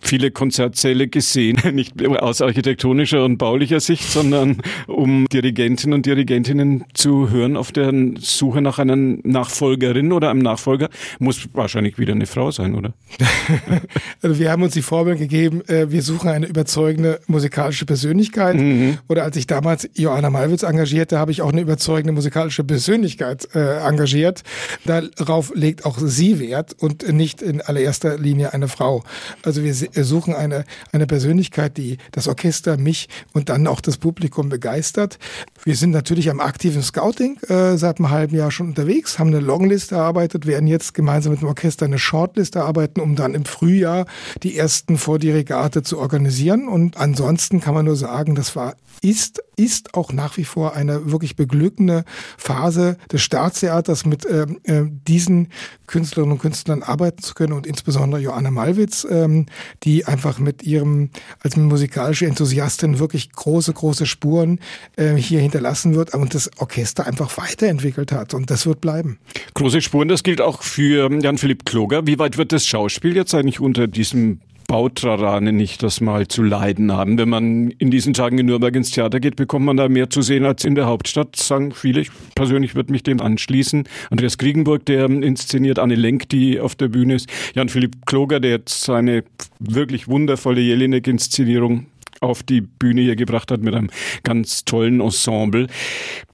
viele 0.00 0.30
Konzertsäle 0.30 1.08
gesehen, 1.08 1.58
nicht 1.72 2.04
aus 2.06 2.40
architektonischer 2.40 3.24
und 3.24 3.36
baulicher 3.38 3.80
Sicht, 3.80 4.10
sondern 4.10 4.62
um 4.86 5.26
Dirigentinnen 5.28 5.94
und 5.94 6.06
Dirigentinnen 6.06 6.84
zu 6.94 7.30
hören 7.30 7.56
auf 7.56 7.72
der 7.72 7.92
Suche 8.18 8.62
nach 8.62 8.78
einer 8.78 8.96
Nachfolgerin 8.96 10.12
oder 10.12 10.30
einem 10.30 10.40
Nachfolger. 10.40 10.88
Muss 11.18 11.48
wahrscheinlich 11.52 11.98
wieder 11.98 12.12
eine 12.12 12.26
Frau 12.26 12.50
sein, 12.50 12.74
oder? 12.74 12.94
also 14.22 14.38
wir 14.38 14.50
haben 14.50 14.62
uns 14.62 14.74
die 14.74 14.82
Formel 14.82 15.16
gegeben, 15.16 15.62
äh, 15.68 15.90
wir 15.90 16.02
suchen 16.02 16.30
eine 16.30 16.46
überzeugende 16.46 17.20
musikalische 17.26 17.84
Persönlichkeit. 17.84 18.56
Mhm. 18.56 18.98
Oder 19.08 19.24
als 19.24 19.36
ich 19.36 19.46
damals 19.46 19.88
Johanna 19.94 20.30
Malwitz 20.30 20.62
engagierte, 20.62 21.18
habe 21.18 21.32
ich 21.32 21.42
auch 21.42 21.52
eine 21.52 21.60
überzeugende 21.60 22.12
musikalische 22.12 22.64
Persönlichkeit 22.64 23.48
äh, 23.54 23.78
engagiert. 23.78 24.42
Darauf 24.84 25.52
legt 25.54 25.84
auch 25.84 25.98
sie 25.98 26.38
Wert 26.38 26.74
und 26.78 27.10
nicht 27.12 27.42
in 27.42 27.60
allererster 27.60 28.18
Linie 28.18 28.54
eine 28.54 28.68
Frau. 28.68 29.02
Also 29.42 29.62
wir 29.62 29.74
suchen 29.92 30.34
eine, 30.34 30.64
eine 30.92 31.06
Persönlichkeit, 31.06 31.76
die 31.76 31.98
das 32.12 32.28
Orchester, 32.28 32.76
mich 32.76 33.08
und 33.32 33.48
dann 33.48 33.66
auch 33.66 33.80
das 33.80 33.96
Publikum 33.96 34.48
begeistert. 34.48 35.18
Wir 35.64 35.76
sind 35.76 35.90
natürlich 35.90 36.30
am 36.30 36.40
aktiven 36.40 36.82
Scouting 36.82 37.38
äh, 37.48 37.76
seit 37.76 37.98
einem 37.98 38.10
halben 38.10 38.36
Jahr 38.36 38.50
schon 38.50 38.68
unterwegs, 38.68 39.18
haben 39.18 39.28
eine 39.28 39.40
Longliste 39.40 39.94
erarbeitet, 39.94 40.46
werden 40.46 40.66
jetzt 40.66 40.94
gemeinsam 40.94 41.32
mit 41.32 41.42
dem 41.42 41.48
Orchester 41.48 41.86
eine 41.86 41.98
Shortliste 41.98 42.60
erarbeiten, 42.60 43.00
um 43.00 43.16
dann 43.16 43.34
im 43.34 43.44
Frühjahr 43.44 44.06
die 44.42 44.56
ersten 44.56 44.98
Vordirigate 44.98 45.82
zu 45.82 45.98
organisieren. 45.98 46.68
Und 46.68 46.96
ansonsten 46.96 47.60
kann 47.60 47.74
man 47.74 47.84
nur 47.84 47.96
sagen, 47.96 48.34
das 48.34 48.56
war, 48.56 48.74
ist, 49.00 49.42
ist 49.56 49.94
auch 49.94 50.12
nach 50.12 50.36
wie 50.36 50.44
vor 50.44 50.74
eine 50.74 51.10
wirklich 51.10 51.36
beglückende 51.36 52.04
Phase 52.38 52.96
des 53.10 53.22
Staatstheaters 53.22 54.04
mit 54.04 54.24
äh, 54.24 54.46
äh, 54.64 54.86
diesen 55.06 55.48
Künstlerinnen 55.86 56.32
und 56.32 56.38
Künstlern 56.38 56.82
arbeiten 56.82 57.22
zu 57.22 57.34
können 57.34 57.52
und 57.52 57.66
insbesondere 57.66 58.20
Joanna 58.20 58.50
Malwitz, 58.50 59.06
ähm, 59.10 59.46
die 59.82 60.04
einfach 60.04 60.38
mit 60.38 60.62
ihrem 60.62 61.10
als 61.40 61.56
musikalische 61.56 62.26
Enthusiastin 62.26 62.98
wirklich 62.98 63.32
große, 63.32 63.72
große 63.72 64.06
Spuren 64.06 64.60
äh, 64.96 65.14
hier 65.14 65.40
hinterlassen 65.40 65.94
wird 65.94 66.14
und 66.14 66.34
das 66.34 66.50
Orchester 66.58 67.06
einfach 67.06 67.36
weiterentwickelt 67.38 68.12
hat 68.12 68.34
und 68.34 68.50
das 68.50 68.66
wird 68.66 68.80
bleiben. 68.80 69.18
Große 69.54 69.80
Spuren, 69.80 70.08
das 70.08 70.22
gilt 70.22 70.40
auch 70.40 70.62
für 70.62 71.10
Jan-Philipp 71.12 71.64
Kloger. 71.64 72.06
Wie 72.06 72.18
weit 72.18 72.36
wird 72.38 72.52
das 72.52 72.66
Schauspiel 72.66 73.16
jetzt 73.16 73.34
eigentlich 73.34 73.60
unter 73.60 73.86
diesem 73.86 74.40
Bautrarane 74.72 75.52
nicht 75.52 75.82
das 75.82 76.00
mal 76.00 76.28
zu 76.28 76.42
leiden 76.42 76.92
haben. 76.92 77.18
Wenn 77.18 77.28
man 77.28 77.72
in 77.72 77.90
diesen 77.90 78.14
Tagen 78.14 78.38
in 78.38 78.46
Nürnberg 78.46 78.74
ins 78.74 78.90
Theater 78.90 79.20
geht, 79.20 79.36
bekommt 79.36 79.66
man 79.66 79.76
da 79.76 79.86
mehr 79.86 80.08
zu 80.08 80.22
sehen 80.22 80.46
als 80.46 80.64
in 80.64 80.74
der 80.74 80.86
Hauptstadt, 80.86 81.36
sagen 81.36 81.72
viele. 81.72 82.00
Ich 82.00 82.08
persönlich 82.34 82.74
würde 82.74 82.90
mich 82.90 83.02
dem 83.02 83.20
anschließen. 83.20 83.84
Andreas 84.08 84.38
Kriegenburg, 84.38 84.86
der 84.86 85.10
inszeniert, 85.10 85.78
Anne 85.78 85.94
Lenk, 85.94 86.30
die 86.30 86.58
auf 86.58 86.74
der 86.74 86.88
Bühne 86.88 87.16
ist, 87.16 87.28
Jan-Philipp 87.54 88.06
Kloger, 88.06 88.40
der 88.40 88.52
jetzt 88.52 88.80
seine 88.80 89.24
wirklich 89.58 90.08
wundervolle 90.08 90.62
Jelinek-Inszenierung 90.62 91.84
auf 92.22 92.42
die 92.42 92.60
Bühne 92.60 93.02
hier 93.02 93.16
gebracht 93.16 93.50
hat 93.50 93.62
mit 93.62 93.74
einem 93.74 93.90
ganz 94.22 94.64
tollen 94.64 95.00
Ensemble. 95.00 95.66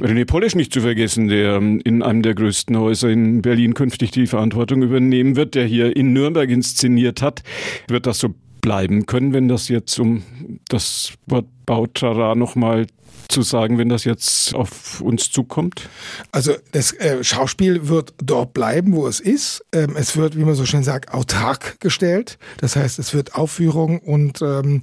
René 0.01 0.25
Polisch 0.25 0.55
nicht 0.55 0.73
zu 0.73 0.81
vergessen, 0.81 1.29
der 1.29 1.57
in 1.57 2.03
einem 2.03 2.23
der 2.23 2.35
größten 2.35 2.77
Häuser 2.77 3.09
in 3.09 3.43
Berlin 3.43 3.75
künftig 3.75 4.11
die 4.11 4.27
Verantwortung 4.27 4.83
übernehmen 4.83 5.37
wird, 5.37 5.55
der 5.55 5.65
hier 5.65 5.97
in 5.97 6.13
Nürnberg 6.13 6.49
inszeniert 6.51 7.23
hat. 7.23 7.43
Wird 7.89 8.07
das 8.07 8.19
so 8.19 8.35
bleiben 8.61 9.07
können, 9.07 9.33
wenn 9.33 9.49
das 9.49 9.69
jetzt 9.69 9.99
um 9.99 10.23
das 10.69 11.13
Wort 11.27 11.47
Bautrara 11.69 12.35
nochmal 12.35 12.87
zu 13.29 13.43
sagen, 13.43 13.77
wenn 13.77 13.91
das 13.91 14.05
jetzt 14.05 14.55
auf 14.55 15.03
uns 15.03 15.31
zukommt? 15.31 15.89
Also 16.33 16.55
das 16.73 16.93
äh, 16.93 17.23
Schauspiel 17.23 17.89
wird 17.89 18.15
dort 18.23 18.55
bleiben, 18.55 18.95
wo 18.95 19.07
es 19.07 19.21
ist. 19.21 19.65
Ähm, 19.73 19.97
es 19.97 20.17
wird, 20.17 20.37
wie 20.37 20.45
man 20.45 20.55
so 20.55 20.65
schön 20.65 20.83
sagt, 20.83 21.13
autark 21.13 21.79
gestellt. 21.81 22.39
Das 22.59 22.75
heißt, 22.75 22.99
es 22.99 23.13
wird 23.13 23.35
Aufführung 23.35 23.99
und 23.99 24.41
ähm, 24.41 24.83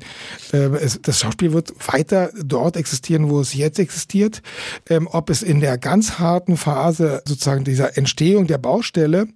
äh, 0.52 0.70
das 1.02 1.20
Schauspiel 1.20 1.54
wird 1.54 1.74
weiter 1.92 2.30
dort 2.40 2.78
existieren, 2.78 3.32
wo 3.32 3.40
es 3.40 3.56
jetzt 3.56 3.80
existiert. 3.80 4.44
Ähm, 4.90 5.08
ob 5.12 5.32
es 5.32 5.42
in 5.42 5.60
der 5.60 5.80
ganz 5.80 6.20
harten 6.20 6.56
Phase 6.56 7.24
sozusagen 7.28 7.64
dieser 7.64 7.98
Entstehung 7.98 8.46
der 8.46 8.58
Baustelle, 8.58 9.28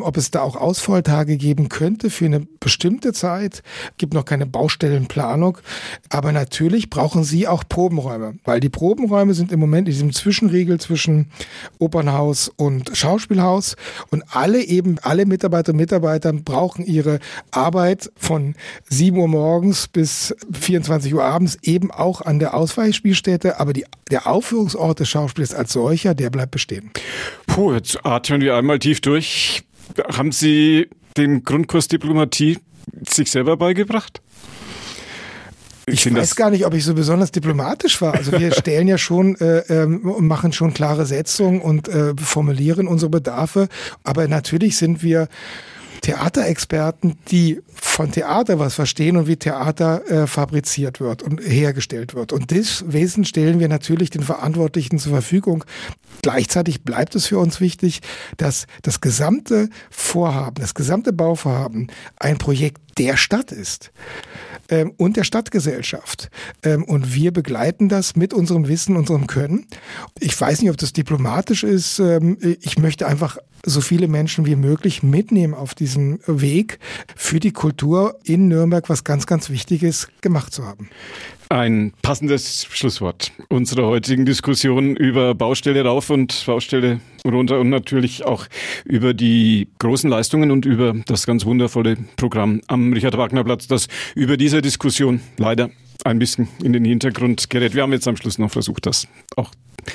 ob 0.00 0.16
es 0.16 0.30
da 0.30 0.42
auch 0.42 0.56
Ausfalltage 0.56 1.36
geben 1.36 1.68
könnte 1.68 2.10
für 2.10 2.26
eine 2.26 2.40
bestimmte 2.60 3.12
Zeit, 3.12 3.62
gibt 3.98 4.14
noch 4.14 4.24
keine 4.24 4.46
Baustellenplanung. 4.46 5.58
Aber 6.08 6.32
natürlich 6.32 6.69
brauchen 6.90 7.24
Sie 7.24 7.48
auch 7.48 7.64
Probenräume. 7.68 8.34
Weil 8.44 8.60
die 8.60 8.68
Probenräume 8.68 9.34
sind 9.34 9.52
im 9.52 9.60
Moment 9.60 9.88
in 9.88 9.94
diesem 9.94 10.12
Zwischenriegel 10.12 10.78
zwischen 10.80 11.30
Opernhaus 11.78 12.50
und 12.56 12.96
Schauspielhaus 12.96 13.76
und 14.10 14.22
alle 14.30 14.62
eben, 14.62 14.98
alle 15.02 15.26
Mitarbeiter 15.26 15.72
und 15.72 15.78
Mitarbeiter 15.78 16.32
brauchen 16.32 16.84
ihre 16.84 17.18
Arbeit 17.50 18.10
von 18.16 18.54
7 18.88 19.16
Uhr 19.18 19.28
morgens 19.28 19.88
bis 19.88 20.34
24 20.52 21.14
Uhr 21.14 21.24
abends 21.24 21.58
eben 21.62 21.90
auch 21.90 22.20
an 22.20 22.38
der 22.38 22.54
Ausweichspielstätte, 22.54 23.58
aber 23.60 23.72
die, 23.72 23.84
der 24.10 24.26
Aufführungsort 24.26 25.00
des 25.00 25.08
Schauspiels 25.08 25.54
als 25.54 25.72
solcher, 25.72 26.14
der 26.14 26.30
bleibt 26.30 26.52
bestehen. 26.52 26.90
Puh, 27.46 27.72
jetzt 27.74 28.04
atmen 28.04 28.40
wir 28.40 28.56
einmal 28.56 28.78
tief 28.78 29.00
durch. 29.00 29.62
Haben 30.16 30.32
Sie 30.32 30.88
den 31.16 31.44
Grundkurs 31.44 31.88
Diplomatie 31.88 32.58
sich 33.08 33.30
selber 33.30 33.56
beigebracht? 33.56 34.20
Ich, 35.92 36.06
ich 36.06 36.14
weiß 36.14 36.36
gar 36.36 36.50
nicht, 36.50 36.66
ob 36.66 36.74
ich 36.74 36.84
so 36.84 36.94
besonders 36.94 37.32
diplomatisch 37.32 38.00
war. 38.00 38.14
Also 38.14 38.32
wir 38.32 38.52
stellen 38.58 38.88
ja 38.88 38.98
schon 38.98 39.36
äh, 39.36 39.58
ähm, 39.68 40.10
und 40.10 40.26
machen 40.26 40.52
schon 40.52 40.74
klare 40.74 41.06
Setzungen 41.06 41.60
und 41.60 41.88
äh, 41.88 42.14
formulieren 42.16 42.86
unsere 42.86 43.10
Bedarfe. 43.10 43.68
Aber 44.04 44.28
natürlich 44.28 44.76
sind 44.76 45.02
wir 45.02 45.28
Theaterexperten, 46.00 47.18
die 47.30 47.60
von 47.74 48.10
Theater 48.10 48.58
was 48.58 48.74
verstehen 48.74 49.16
und 49.16 49.26
wie 49.26 49.36
Theater 49.36 50.08
äh, 50.08 50.26
fabriziert 50.26 51.00
wird 51.00 51.22
und 51.22 51.40
hergestellt 51.40 52.14
wird. 52.14 52.32
Und 52.32 52.52
das 52.52 52.84
Wesen 52.86 53.24
stellen 53.24 53.60
wir 53.60 53.68
natürlich 53.68 54.10
den 54.10 54.22
Verantwortlichen 54.22 54.98
zur 54.98 55.12
Verfügung. 55.12 55.64
Gleichzeitig 56.22 56.82
bleibt 56.82 57.14
es 57.14 57.26
für 57.26 57.38
uns 57.38 57.60
wichtig, 57.60 58.00
dass 58.36 58.66
das 58.82 59.00
gesamte 59.00 59.68
Vorhaben, 59.90 60.60
das 60.60 60.74
gesamte 60.74 61.12
Bauvorhaben 61.12 61.88
ein 62.16 62.38
Projekt 62.38 62.80
der 62.98 63.16
Stadt 63.16 63.52
ist 63.52 63.92
ähm, 64.70 64.92
und 64.96 65.16
der 65.16 65.24
Stadtgesellschaft. 65.24 66.30
Ähm, 66.62 66.84
und 66.84 67.14
wir 67.14 67.32
begleiten 67.32 67.88
das 67.88 68.16
mit 68.16 68.32
unserem 68.32 68.68
Wissen, 68.68 68.96
unserem 68.96 69.26
Können. 69.26 69.66
Ich 70.18 70.40
weiß 70.40 70.62
nicht, 70.62 70.70
ob 70.70 70.76
das 70.76 70.92
diplomatisch 70.92 71.64
ist. 71.64 71.98
Ähm, 71.98 72.38
ich 72.60 72.78
möchte 72.78 73.06
einfach 73.06 73.36
so 73.64 73.80
viele 73.80 74.08
Menschen 74.08 74.46
wie 74.46 74.56
möglich 74.56 75.02
mitnehmen 75.02 75.54
auf 75.54 75.74
diesem 75.74 76.20
Weg 76.26 76.78
für 77.14 77.40
die 77.40 77.52
Kultur 77.52 78.18
in 78.24 78.48
Nürnberg, 78.48 78.88
was 78.88 79.04
ganz, 79.04 79.26
ganz 79.26 79.50
wichtig 79.50 79.82
ist, 79.82 80.08
gemacht 80.22 80.54
zu 80.54 80.64
haben. 80.64 80.88
Ein 81.52 81.92
passendes 82.02 82.64
Schlusswort 82.70 83.32
unserer 83.48 83.88
heutigen 83.88 84.24
Diskussion 84.24 84.94
über 84.94 85.34
Baustelle 85.34 85.84
rauf 85.84 86.08
und 86.08 86.44
Baustelle 86.46 87.00
runter 87.26 87.58
und 87.58 87.70
natürlich 87.70 88.24
auch 88.24 88.46
über 88.84 89.14
die 89.14 89.66
großen 89.80 90.08
Leistungen 90.08 90.52
und 90.52 90.64
über 90.64 90.94
das 91.06 91.26
ganz 91.26 91.44
wundervolle 91.44 91.96
Programm 92.14 92.60
am 92.68 92.92
Richard-Wagner-Platz, 92.92 93.66
das 93.66 93.88
über 94.14 94.36
diese 94.36 94.62
Diskussion 94.62 95.22
leider 95.38 95.70
ein 96.04 96.20
bisschen 96.20 96.46
in 96.62 96.72
den 96.72 96.84
Hintergrund 96.84 97.50
gerät. 97.50 97.74
Wir 97.74 97.82
haben 97.82 97.92
jetzt 97.92 98.06
am 98.06 98.16
Schluss 98.16 98.38
noch 98.38 98.52
versucht, 98.52 98.86
das 98.86 99.08
auch 99.34 99.50
ein 99.50 99.92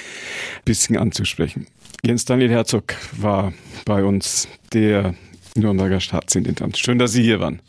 bisschen 0.65 0.97
anzusprechen. 0.97 1.67
Jens 2.03 2.25
Daniel 2.25 2.49
Herzog 2.49 2.95
war 3.13 3.53
bei 3.85 4.03
uns, 4.03 4.49
der 4.73 5.15
Nürnberger 5.55 6.01
Staatsintendant. 6.01 6.77
Schön, 6.77 6.99
dass 6.99 7.13
Sie 7.13 7.23
hier 7.23 7.39
waren. 7.39 7.61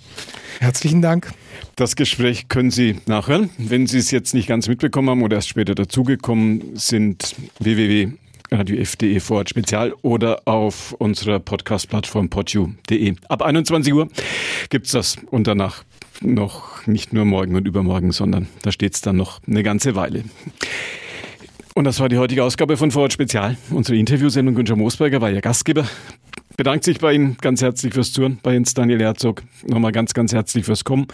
Herzlichen 0.59 1.03
Dank. 1.03 1.33
Das 1.79 1.95
Gespräch 1.95 2.49
können 2.49 2.71
Sie 2.71 2.97
nachhören. 3.05 3.51
Wenn 3.59 3.87
Sie 3.87 3.99
es 3.99 4.11
jetzt 4.11 4.33
nicht 4.33 4.49
ganz 4.49 4.67
mitbekommen 4.67 5.11
haben 5.11 5.23
oder 5.23 5.37
erst 5.37 5.51
später 5.51 5.75
dazugekommen 5.75 6.75
sind, 6.75 7.37
www.radiof.de 7.59 9.21
Vorort 9.21 9.51
Spezial 9.51 9.93
oder 10.01 10.41
auf 10.47 10.93
unserer 10.93 11.39
Podcast-Plattform 11.39 12.31
podu.de. 12.31 13.17
Ab 13.29 13.43
21 13.43 13.93
Uhr 13.93 14.09
gibt's 14.71 14.93
das 14.93 15.19
und 15.31 15.47
danach 15.47 15.85
noch 16.23 16.87
nicht 16.87 17.13
nur 17.13 17.27
morgen 17.27 17.55
und 17.55 17.69
übermorgen, 17.69 18.11
sondern 18.11 18.49
da 18.63 18.73
steht's 18.73 19.03
dann 19.03 19.17
noch 19.17 19.43
eine 19.47 19.63
ganze 19.63 19.95
Weile. 19.95 20.25
Und 21.75 21.85
das 21.85 22.01
war 22.01 22.09
die 22.09 22.17
heutige 22.17 22.43
Ausgabe 22.43 22.79
von 22.79 22.91
Vorort 22.91 23.13
Spezial. 23.13 23.59
Unsere 23.69 23.99
Interviewsendung 23.99 24.55
Günther 24.55 24.77
Moosberger 24.77 25.21
war 25.21 25.31
Ihr 25.31 25.43
Gastgeber 25.43 25.87
bedankt 26.57 26.85
sich 26.85 26.99
bei 26.99 27.13
Ihnen 27.13 27.37
ganz 27.41 27.63
herzlich 27.63 27.95
fürs 27.95 28.13
Touren, 28.13 28.39
bei 28.43 28.55
Jens 28.55 28.75
Daniel 28.75 29.01
Herzog. 29.01 29.43
Nochmal 29.67 29.93
ganz, 29.93 30.15
ganz 30.15 30.33
herzlich 30.33 30.65
fürs 30.65 30.85
Kommen. 30.85 31.07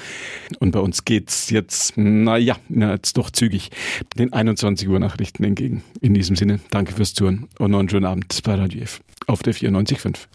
Und 0.60 0.72
bei 0.72 0.80
uns 0.80 1.04
geht's 1.04 1.50
jetzt, 1.50 1.96
naja, 1.96 2.56
na, 2.68 2.92
jetzt 2.92 3.16
doch 3.16 3.30
zügig 3.30 3.70
den 4.16 4.32
21 4.32 4.88
Uhr 4.88 4.98
Nachrichten 4.98 5.44
entgegen. 5.44 5.82
In 6.00 6.14
diesem 6.14 6.36
Sinne, 6.36 6.60
danke 6.70 6.94
fürs 6.94 7.14
Touren 7.14 7.48
und 7.58 7.70
noch 7.70 7.78
einen 7.78 7.88
schönen 7.88 8.06
Abend 8.06 8.40
bei 8.44 8.54
Radio 8.54 8.82
F 8.82 9.00
auf 9.26 9.42
der 9.42 9.54
94.5. 9.54 10.26